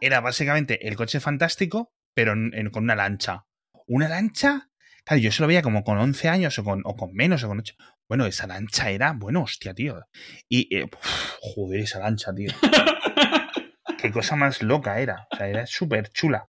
Era 0.00 0.20
básicamente 0.20 0.88
el 0.88 0.96
coche 0.96 1.20
fantástico, 1.20 1.92
pero 2.12 2.32
en- 2.32 2.50
en- 2.54 2.70
con 2.70 2.82
una 2.82 2.96
lancha. 2.96 3.46
¿Una 3.86 4.08
lancha? 4.08 4.68
Claro, 5.04 5.22
yo 5.22 5.30
se 5.30 5.42
lo 5.42 5.46
veía 5.46 5.62
como 5.62 5.84
con 5.84 5.96
11 5.98 6.28
años 6.28 6.58
o 6.58 6.64
con, 6.64 6.82
o 6.84 6.96
con 6.96 7.12
menos 7.12 7.44
o 7.44 7.48
con 7.48 7.60
8. 7.60 7.74
Bueno, 8.08 8.26
esa 8.26 8.48
lancha 8.48 8.90
era, 8.90 9.12
bueno, 9.12 9.42
hostia, 9.42 9.74
tío. 9.74 10.00
Y, 10.48 10.74
eh, 10.76 10.84
uf, 10.84 11.34
joder, 11.40 11.80
esa 11.82 12.00
lancha, 12.00 12.34
tío. 12.34 12.50
Qué 13.98 14.10
cosa 14.10 14.34
más 14.36 14.60
loca 14.62 14.98
era. 15.00 15.28
O 15.32 15.36
sea, 15.36 15.48
era 15.48 15.66
súper 15.66 16.08
chula. 16.10 16.48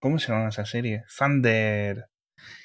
¿Cómo 0.00 0.18
se 0.18 0.30
llama 0.30 0.48
esa 0.50 0.66
serie? 0.66 1.04
Thunder. 1.16 2.06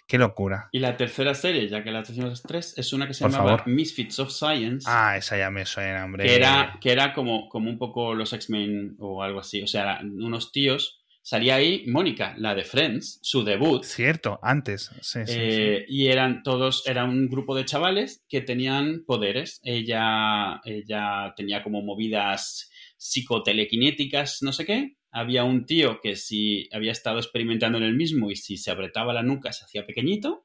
Qué 0.08 0.18
locura. 0.18 0.70
y 0.72 0.80
la 0.80 0.98
tercera 0.98 1.34
serie, 1.34 1.68
ya 1.68 1.84
que 1.84 1.92
las 1.92 2.44
tres, 2.44 2.78
es 2.78 2.94
una 2.94 3.08
que 3.08 3.14
se 3.14 3.24
Por 3.24 3.32
llamaba 3.32 3.58
favor. 3.58 3.74
Misfits 3.74 4.20
of 4.20 4.32
Science. 4.32 4.86
Ah, 4.90 5.18
esa 5.18 5.38
ya 5.38 5.50
me 5.50 5.66
suena, 5.66 6.06
hombre. 6.06 6.26
que 6.26 6.36
era, 6.36 6.78
que 6.82 6.92
era 6.92 7.14
como, 7.14 7.48
como 7.50 7.70
un 7.70 7.78
poco 7.78 8.14
los 8.14 8.34
X-Men 8.34 8.96
o 9.00 9.24
algo 9.24 9.40
así. 9.40 9.62
O 9.62 9.68
sea, 9.68 10.02
unos 10.04 10.52
tíos. 10.52 11.00
Salía 11.26 11.56
ahí 11.56 11.86
Mónica, 11.88 12.36
la 12.38 12.54
de 12.54 12.66
Friends, 12.66 13.20
su 13.22 13.46
debut. 13.46 13.86
Cierto, 13.86 14.40
antes. 14.44 14.92
Sí, 15.02 15.22
sí, 15.26 15.26
sí. 15.26 15.34
Eh, 15.40 15.86
y 15.88 16.08
eran 16.08 16.44
todos, 16.44 16.86
era 16.86 17.06
un 17.06 17.30
grupo 17.30 17.56
de 17.56 17.64
chavales 17.64 18.26
que 18.28 18.42
tenían 18.42 19.06
poderes. 19.08 19.62
Ella, 19.64 20.60
ella 20.66 21.34
tenía 21.38 21.64
como 21.64 21.82
movidas 21.82 22.70
psicotelequinéticas, 22.98 24.40
no 24.42 24.52
sé 24.52 24.66
qué. 24.66 24.98
Había 25.16 25.44
un 25.44 25.68
tío 25.68 26.02
que 26.02 26.16
si 26.16 26.68
había 26.74 26.92
estado 26.92 27.20
experimentando 27.20 27.78
en 27.78 27.84
el 27.84 27.96
mismo 27.96 28.32
y 28.32 28.36
si 28.36 28.58
se 28.58 28.72
apretaba 28.72 29.14
la 29.14 29.22
nuca 29.22 29.54
se 29.54 29.64
hacía 29.64 29.86
pequeñito. 29.86 30.44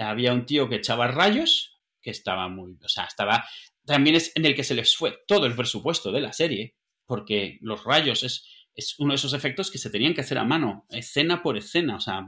Había 0.00 0.32
un 0.32 0.46
tío 0.46 0.68
que 0.68 0.76
echaba 0.76 1.08
rayos, 1.08 1.80
que 2.00 2.10
estaba 2.10 2.48
muy, 2.48 2.78
o 2.84 2.88
sea, 2.88 3.04
estaba, 3.04 3.44
también 3.84 4.14
es 4.14 4.30
en 4.36 4.46
el 4.46 4.54
que 4.54 4.62
se 4.62 4.76
les 4.76 4.96
fue 4.96 5.18
todo 5.26 5.46
el 5.46 5.56
presupuesto 5.56 6.12
de 6.12 6.20
la 6.20 6.32
serie, 6.32 6.76
porque 7.04 7.58
los 7.62 7.82
rayos 7.82 8.22
es, 8.22 8.46
es 8.76 8.94
uno 9.00 9.10
de 9.10 9.16
esos 9.16 9.32
efectos 9.32 9.72
que 9.72 9.78
se 9.78 9.90
tenían 9.90 10.14
que 10.14 10.20
hacer 10.20 10.38
a 10.38 10.44
mano, 10.44 10.86
escena 10.90 11.42
por 11.42 11.56
escena, 11.56 11.96
o 11.96 12.00
sea, 12.00 12.24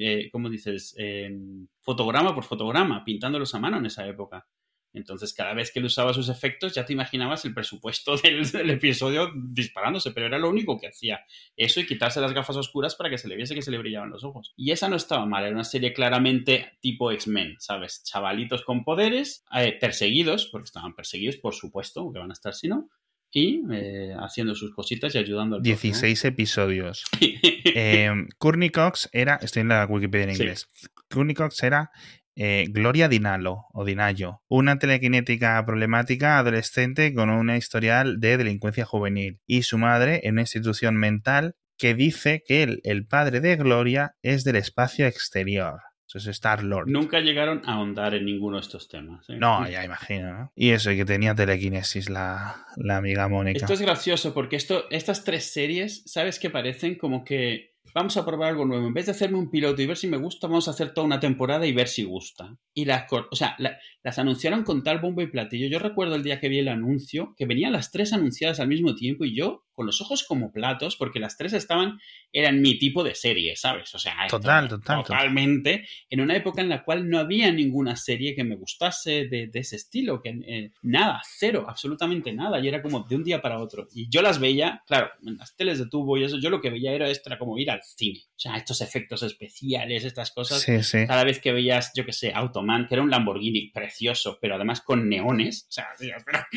eh, 0.00 0.28
¿cómo 0.30 0.50
dices? 0.50 0.94
Em, 0.98 1.66
fotograma 1.80 2.34
por 2.34 2.44
fotograma, 2.44 3.04
pintándolos 3.04 3.54
a 3.54 3.58
mano 3.58 3.78
en 3.78 3.86
esa 3.86 4.06
época. 4.06 4.46
Entonces, 4.94 5.32
cada 5.32 5.54
vez 5.54 5.72
que 5.72 5.78
él 5.78 5.86
usaba 5.86 6.12
sus 6.12 6.28
efectos, 6.28 6.74
ya 6.74 6.84
te 6.84 6.92
imaginabas 6.92 7.44
el 7.44 7.54
presupuesto 7.54 8.16
del, 8.52 8.70
episodio 8.70 9.30
disparándose, 9.34 10.12
pero 10.12 10.26
era 10.26 10.38
lo 10.38 10.50
único 10.50 10.78
que 10.78 10.88
hacía. 10.88 11.20
Eso 11.56 11.80
y 11.80 11.86
quitarse 11.86 12.20
las 12.20 12.32
gafas 12.32 12.56
oscuras 12.56 12.94
para 12.94 13.10
que 13.10 13.18
se 13.18 13.28
le 13.28 13.36
viese 13.36 13.54
que 13.54 13.62
se 13.62 13.70
le 13.70 13.78
brillaban 13.78 14.10
los 14.10 14.24
ojos. 14.24 14.52
Y 14.56 14.70
esa 14.70 14.88
no 14.88 14.96
estaba 14.96 15.26
mal, 15.26 15.44
era 15.44 15.54
una 15.54 15.64
serie 15.64 15.92
claramente 15.92 16.72
tipo 16.80 17.10
X-Men, 17.10 17.56
¿sabes? 17.58 18.02
Chavalitos 18.04 18.62
con 18.62 18.84
poderes, 18.84 19.44
eh, 19.54 19.76
perseguidos, 19.80 20.46
porque 20.46 20.66
estaban 20.66 20.94
perseguidos, 20.94 21.36
por 21.36 21.54
supuesto, 21.54 22.10
que 22.12 22.18
van 22.18 22.30
a 22.30 22.34
estar 22.34 22.54
si 22.54 22.68
no, 22.68 22.88
y 23.32 23.62
eh, 23.72 24.14
haciendo 24.18 24.54
sus 24.54 24.74
cositas 24.74 25.14
y 25.14 25.18
ayudando 25.18 25.56
al 25.56 25.62
16 25.62 26.24
episodios. 26.26 27.04
eh, 27.20 28.10
Courtney 28.38 28.68
Cox 28.68 29.08
era, 29.12 29.36
estoy 29.36 29.62
en 29.62 29.68
la 29.68 29.86
Wikipedia 29.86 30.24
en 30.24 30.32
inglés, 30.32 30.68
Courtney 31.08 31.34
Cox 31.34 31.62
era 31.62 31.90
eh, 32.36 32.66
Gloria 32.70 33.08
Dinalo 33.08 33.66
o 33.72 33.84
Dinayo, 33.84 34.42
una 34.48 34.78
telequinética 34.78 35.64
problemática 35.64 36.38
adolescente 36.38 37.14
con 37.14 37.30
una 37.30 37.56
historial 37.56 38.20
de 38.20 38.36
delincuencia 38.36 38.84
juvenil 38.84 39.40
y 39.46 39.62
su 39.62 39.78
madre 39.78 40.20
en 40.24 40.34
una 40.34 40.42
institución 40.42 40.96
mental 40.96 41.54
que 41.78 41.94
dice 41.94 42.42
que 42.46 42.80
el 42.84 43.06
padre 43.06 43.40
de 43.40 43.56
Gloria 43.56 44.14
es 44.22 44.44
del 44.44 44.56
espacio 44.56 45.06
exterior. 45.06 45.80
Eso 46.14 46.18
es 46.18 46.26
Star 46.36 46.62
Lord. 46.62 46.88
Nunca 46.88 47.20
llegaron 47.20 47.62
a 47.64 47.74
ahondar 47.74 48.14
en 48.14 48.26
ninguno 48.26 48.56
de 48.56 48.60
estos 48.60 48.86
temas. 48.86 49.28
¿eh? 49.30 49.36
No, 49.38 49.66
ya 49.66 49.82
imagino, 49.82 50.32
¿no? 50.32 50.52
Y 50.54 50.70
eso, 50.70 50.90
y 50.90 50.96
que 50.98 51.06
tenía 51.06 51.34
telequinesis 51.34 52.10
la, 52.10 52.66
la 52.76 52.98
amiga 52.98 53.28
Mónica. 53.28 53.60
Esto 53.60 53.72
es 53.72 53.80
gracioso 53.80 54.34
porque 54.34 54.56
esto, 54.56 54.84
estas 54.90 55.24
tres 55.24 55.50
series, 55.52 56.02
¿sabes 56.04 56.38
qué 56.38 56.50
parecen? 56.50 56.96
Como 56.96 57.24
que 57.24 57.71
vamos 57.94 58.16
a 58.16 58.24
probar 58.24 58.50
algo 58.50 58.64
nuevo. 58.64 58.86
En 58.86 58.94
vez 58.94 59.06
de 59.06 59.12
hacerme 59.12 59.38
un 59.38 59.50
piloto 59.50 59.80
y 59.82 59.86
ver 59.86 59.96
si 59.96 60.06
me 60.06 60.16
gusta, 60.16 60.46
vamos 60.46 60.68
a 60.68 60.72
hacer 60.72 60.92
toda 60.92 61.06
una 61.06 61.20
temporada 61.20 61.66
y 61.66 61.72
ver 61.72 61.88
si 61.88 62.04
gusta. 62.04 62.56
Y 62.74 62.84
las, 62.84 63.04
o 63.12 63.36
sea, 63.36 63.56
las 63.58 64.18
anunciaron 64.18 64.64
con 64.64 64.82
tal 64.82 65.00
bombo 65.00 65.22
y 65.22 65.26
platillo. 65.26 65.68
Yo 65.68 65.78
recuerdo 65.78 66.14
el 66.14 66.22
día 66.22 66.40
que 66.40 66.48
vi 66.48 66.58
el 66.58 66.68
anuncio, 66.68 67.34
que 67.36 67.46
venían 67.46 67.72
las 67.72 67.90
tres 67.90 68.12
anunciadas 68.12 68.60
al 68.60 68.68
mismo 68.68 68.94
tiempo 68.94 69.24
y 69.24 69.36
yo 69.36 69.64
con 69.74 69.86
los 69.86 70.00
ojos 70.00 70.24
como 70.24 70.52
platos, 70.52 70.96
porque 70.96 71.20
las 71.20 71.36
tres 71.36 71.52
estaban, 71.52 71.98
eran 72.32 72.60
mi 72.60 72.78
tipo 72.78 73.02
de 73.04 73.14
serie, 73.14 73.56
¿sabes? 73.56 73.94
O 73.94 73.98
sea, 73.98 74.14
total, 74.28 74.68
total, 74.68 75.02
totalmente, 75.02 75.86
en 76.10 76.20
una 76.20 76.36
época 76.36 76.60
en 76.60 76.68
la 76.68 76.84
cual 76.84 77.08
no 77.08 77.18
había 77.18 77.50
ninguna 77.52 77.96
serie 77.96 78.34
que 78.34 78.44
me 78.44 78.56
gustase 78.56 79.26
de, 79.28 79.50
ese 79.54 79.76
estilo, 79.76 80.20
que 80.20 80.30
eh, 80.46 80.72
nada, 80.82 81.20
cero, 81.24 81.66
absolutamente 81.68 82.32
nada, 82.32 82.60
y 82.60 82.68
era 82.68 82.82
como 82.82 83.00
de 83.00 83.16
un 83.16 83.24
día 83.24 83.40
para 83.40 83.58
otro. 83.58 83.88
Y 83.92 84.08
yo 84.08 84.22
las 84.22 84.38
veía, 84.38 84.82
claro, 84.86 85.10
en 85.24 85.36
las 85.36 85.56
teles 85.56 85.78
de 85.78 85.86
tubo 85.86 86.16
y 86.16 86.24
eso, 86.24 86.38
yo 86.38 86.50
lo 86.50 86.60
que 86.60 86.70
veía 86.70 86.92
era 86.92 87.08
esto, 87.08 87.28
era 87.28 87.38
como 87.38 87.58
ir 87.58 87.70
al 87.70 87.82
cine. 87.82 88.20
O 88.36 88.40
sea, 88.42 88.56
estos 88.56 88.80
efectos 88.80 89.22
especiales, 89.22 90.04
estas 90.04 90.32
cosas. 90.32 90.64
Cada 91.06 91.24
vez 91.24 91.40
que 91.40 91.52
veías, 91.52 91.92
yo 91.94 92.04
que 92.04 92.12
sé, 92.12 92.32
Automan, 92.34 92.86
que 92.88 92.94
era 92.94 93.02
un 93.02 93.10
Lamborghini 93.10 93.70
precioso, 93.70 94.38
pero 94.40 94.56
además 94.56 94.80
con 94.80 95.08
neones. 95.08 95.66
O 95.68 95.72
sea, 95.72 95.86
espera, 95.98 96.48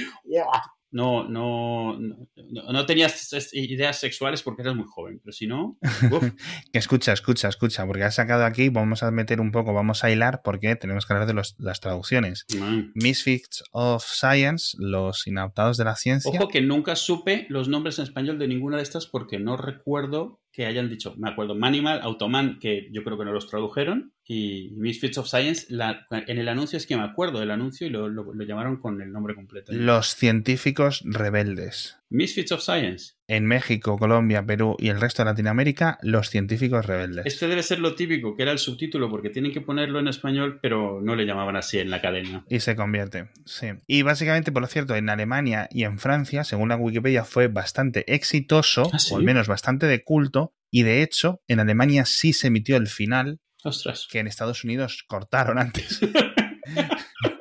no, 0.95 1.27
no, 1.27 1.99
no, 1.99 2.71
no, 2.71 2.85
tenías 2.85 3.51
ideas 3.51 3.99
sexuales 3.99 4.41
porque 4.41 4.61
eras 4.61 4.77
muy 4.77 4.85
joven, 4.87 5.19
pero 5.21 5.33
si 5.33 5.45
no... 5.45 5.77
que 6.71 6.79
escucha, 6.79 7.11
escucha, 7.11 7.49
escucha, 7.49 7.85
porque 7.85 8.03
has 8.03 8.15
sacado 8.15 8.45
aquí, 8.45 8.69
vamos 8.69 9.03
a 9.03 9.11
meter 9.11 9.41
un 9.41 9.51
poco, 9.51 9.73
vamos 9.73 10.05
a 10.05 10.09
hilar 10.09 10.39
porque 10.41 10.77
tenemos 10.77 11.05
que 11.05 11.11
hablar 11.11 11.27
de 11.27 11.33
las 11.33 11.79
traducciones. 11.81 12.45
Misfits 12.93 13.61
of 13.71 14.05
Science, 14.05 14.77
los 14.79 15.27
inadaptados 15.27 15.75
de 15.75 15.83
la 15.83 15.97
ciencia. 15.97 16.31
Ojo 16.33 16.47
que 16.47 16.61
nunca 16.61 16.95
supe 16.95 17.45
los 17.49 17.67
nombres 17.67 17.99
en 17.99 18.03
español 18.03 18.39
de 18.39 18.47
ninguna 18.47 18.77
de 18.77 18.83
estas 18.83 19.05
porque 19.05 19.37
no 19.37 19.57
recuerdo 19.57 20.39
que 20.55 20.65
hayan 20.65 20.89
dicho, 20.89 21.13
me 21.17 21.29
acuerdo, 21.29 21.53
Manimal, 21.53 22.01
Automan, 22.01 22.59
que 22.59 22.87
yo 22.91 23.03
creo 23.03 23.17
que 23.17 23.25
no 23.25 23.33
los 23.33 23.49
tradujeron, 23.49 24.13
y 24.23 24.69
Misfits 24.77 25.17
of 25.17 25.27
Science, 25.27 25.67
en 25.69 26.37
el 26.37 26.47
anuncio 26.47 26.77
es 26.77 26.87
que 26.87 26.95
me 26.95 27.03
acuerdo 27.03 27.39
del 27.39 27.51
anuncio 27.51 27.85
y 27.85 27.89
lo, 27.89 28.07
lo, 28.07 28.33
llamaron 28.43 28.77
con 28.77 29.01
el 29.01 29.11
nombre 29.11 29.35
completo. 29.35 29.73
Los 29.73 30.15
científicos 30.15 31.03
rebeldes. 31.05 31.97
Misfits 32.09 32.51
of 32.51 32.61
Science. 32.61 33.13
En 33.27 33.45
México, 33.45 33.97
Colombia, 33.97 34.45
Perú 34.45 34.75
y 34.79 34.89
el 34.89 35.01
resto 35.01 35.23
de 35.23 35.31
Latinoamérica, 35.31 35.97
los 36.01 36.29
científicos 36.29 36.85
rebeldes. 36.85 37.25
Este 37.25 37.47
debe 37.47 37.63
ser 37.63 37.79
lo 37.79 37.95
típico, 37.95 38.35
que 38.35 38.43
era 38.43 38.51
el 38.51 38.59
subtítulo, 38.59 39.09
porque 39.09 39.29
tienen 39.29 39.51
que 39.51 39.61
ponerlo 39.61 39.99
en 39.99 40.07
español, 40.07 40.59
pero 40.61 41.01
no 41.01 41.15
le 41.15 41.25
llamaban 41.25 41.55
así 41.55 41.79
en 41.79 41.89
la 41.89 42.01
cadena. 42.01 42.45
Y 42.49 42.59
se 42.59 42.75
convierte, 42.75 43.29
sí. 43.45 43.67
Y 43.87 44.03
básicamente, 44.03 44.51
por 44.51 44.67
cierto, 44.67 44.95
en 44.95 45.09
Alemania 45.09 45.67
y 45.71 45.83
en 45.83 45.97
Francia, 45.97 46.43
según 46.43 46.69
la 46.69 46.75
Wikipedia, 46.75 47.23
fue 47.25 47.47
bastante 47.47 48.13
exitoso, 48.13 48.89
¿Ah, 48.93 48.97
o 49.11 49.17
al 49.17 49.23
menos 49.23 49.47
bastante 49.47 49.87
de 49.87 50.03
culto, 50.03 50.53
y 50.71 50.83
de 50.83 51.01
hecho, 51.01 51.41
en 51.47 51.59
Alemania 51.59 52.05
sí 52.05 52.33
se 52.33 52.47
emitió 52.47 52.77
el 52.77 52.87
final, 52.87 53.39
Ostras. 53.63 54.07
que 54.11 54.19
en 54.19 54.27
Estados 54.27 54.63
Unidos 54.63 55.03
cortaron 55.07 55.57
antes. 55.57 55.99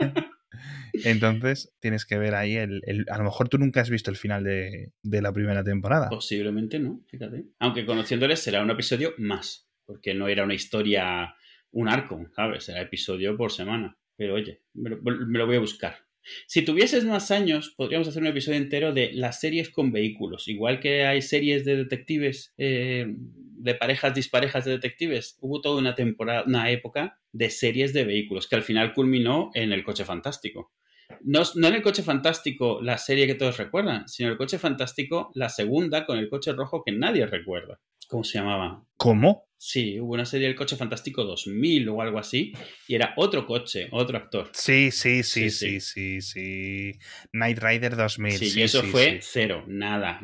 Entonces 1.05 1.73
tienes 1.81 2.05
que 2.05 2.19
ver 2.19 2.35
ahí 2.35 2.57
el, 2.57 2.83
A 3.11 3.19
lo 3.19 3.25
mejor 3.25 3.49
tú 3.49 3.59
nunca 3.59 3.81
has 3.81 3.90
visto 3.90 4.11
el 4.11 4.17
final 4.17 4.43
de, 4.45 4.93
la 5.03 5.33
primera 5.33 5.62
temporada. 5.62 6.09
Posiblemente 6.09 6.79
no, 6.79 7.03
fíjate. 7.07 7.45
Aunque 7.59 7.87
conociéndoles 7.87 8.40
será 8.40 8.62
un 8.62 8.71
episodio 8.71 9.14
más, 9.19 9.69
porque 9.85 10.14
no 10.14 10.29
era 10.29 10.45
una 10.45 10.55
historia, 10.55 11.35
un 11.71 11.88
arco, 11.88 12.27
¿sabes? 12.35 12.69
Era 12.69 12.81
episodio 12.81 13.37
por 13.37 13.53
semana. 13.53 13.97
Pero 14.17 14.35
oye, 14.35 14.62
me 14.75 15.38
lo 15.38 15.47
voy 15.47 15.57
a 15.57 15.61
buscar. 15.61 16.05
Si 16.47 16.62
tuvieses 16.62 17.05
más 17.05 17.31
años, 17.31 17.75
podríamos 17.77 18.09
hacer 18.09 18.23
un 18.23 18.29
episodio 18.29 18.59
entero 18.59 18.93
de 18.93 19.12
las 19.12 19.40
series 19.40 19.71
con 19.71 19.93
vehículos. 19.93 20.49
Igual 20.49 20.81
que 20.81 21.05
hay 21.05 21.21
series 21.23 21.64
de 21.64 21.77
detectives, 21.77 22.55
eh, 22.57 23.07
de 23.09 23.75
parejas 23.75 24.14
disparejas 24.14 24.64
de 24.64 24.73
detectives, 24.73 25.37
hubo 25.40 25.61
toda 25.61 25.79
una 25.79 25.95
temporada, 25.95 26.45
una 26.47 26.71
época 26.71 27.21
de 27.33 27.51
series 27.51 27.93
de 27.93 28.05
vehículos 28.05 28.49
que 28.49 28.57
al 28.57 28.62
final 28.62 28.95
culminó 28.95 29.51
en 29.55 29.73
el 29.73 29.85
coche 29.85 30.05
fantástico. 30.05 30.73
No, 31.27 31.43
no, 31.55 31.69
en 31.69 31.75
el 31.75 31.83
coche 31.83 32.03
fantástico 32.03 32.81
la 32.83 32.99
serie 32.99 33.27
que 33.27 33.35
todos 33.35 33.57
recuerdan, 33.57 34.07
sino 34.09 34.31
el 34.31 34.37
coche 34.37 34.59
fantástico 34.59 35.31
la 35.35 35.49
segunda 35.49 36.05
con 36.05 36.19
el 36.19 36.29
coche 36.29 36.53
rojo 36.53 36.83
que 36.85 36.93
nadie 36.93 37.27
recuerda. 37.27 37.81
¿Cómo 38.09 38.25
se 38.25 38.39
llamaba? 38.39 38.85
¿Cómo? 38.97 39.49
Sí, 39.57 39.99
hubo 39.99 40.13
una 40.13 40.27
serie 40.27 40.47
El 40.47 40.55
Coche 40.55 40.77
Fantástico 40.77 41.25
2000 41.25 41.89
o 41.89 42.03
algo 42.03 42.19
así, 42.19 42.53
y 42.87 42.95
era 42.97 43.15
otro 43.17 43.47
coche, 43.47 43.89
otro 43.93 44.19
actor. 44.19 44.51
Sí, 44.53 44.91
sí, 44.91 45.23
sí, 45.23 45.49
sí, 45.49 45.81
sí, 45.81 46.21
sí. 46.21 46.93
Night 47.33 47.59
Rider 47.59 47.97
2000. 47.97 48.33
Sí, 48.33 48.61
y 48.61 48.63
eso 48.63 48.83
fue 48.83 49.21
cero, 49.23 49.65
nada, 49.67 50.21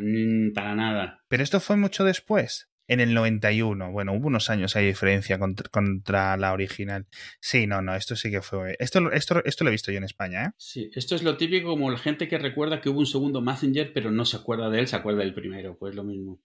para 0.55 0.75
nada. 0.75 1.25
Pero 1.29 1.43
esto 1.43 1.59
fue 1.59 1.77
mucho 1.77 2.05
después. 2.05 2.70
En 2.91 2.99
el 2.99 3.15
91, 3.15 3.93
bueno, 3.93 4.15
hubo 4.15 4.27
unos 4.27 4.51
años 4.51 4.75
hay 4.75 4.85
diferencia 4.85 5.39
contra, 5.39 6.37
la 6.37 6.53
original. 6.53 7.07
Sí, 7.39 7.69
no, 7.69 7.83
no, 7.83 7.95
esto 7.95 8.17
sí 8.17 8.33
que 8.33 8.43
fue. 8.43 8.75
Esto, 8.81 9.13
esto, 9.13 9.45
esto 9.45 9.63
lo 9.63 9.71
he 9.71 9.71
visto 9.71 9.93
yo 9.93 9.99
en 9.99 10.05
España, 10.05 10.47
¿eh? 10.47 10.51
Sí, 10.57 10.91
esto 10.93 11.15
es 11.15 11.23
lo 11.23 11.37
típico 11.37 11.69
como 11.69 11.89
la 11.89 11.99
gente 11.99 12.27
que 12.27 12.37
recuerda 12.37 12.81
que 12.81 12.89
hubo 12.89 12.99
un 12.99 13.07
segundo 13.07 13.41
Messenger, 13.41 13.93
pero 13.93 14.11
no 14.11 14.25
se 14.25 14.39
acuerda 14.39 14.71
de 14.71 14.81
él, 14.81 14.89
se 14.89 14.97
acuerda 14.97 15.21
del 15.21 15.35
primero, 15.35 15.79
pues 15.79 15.95
lo 15.95 16.03
mismo. 16.03 16.41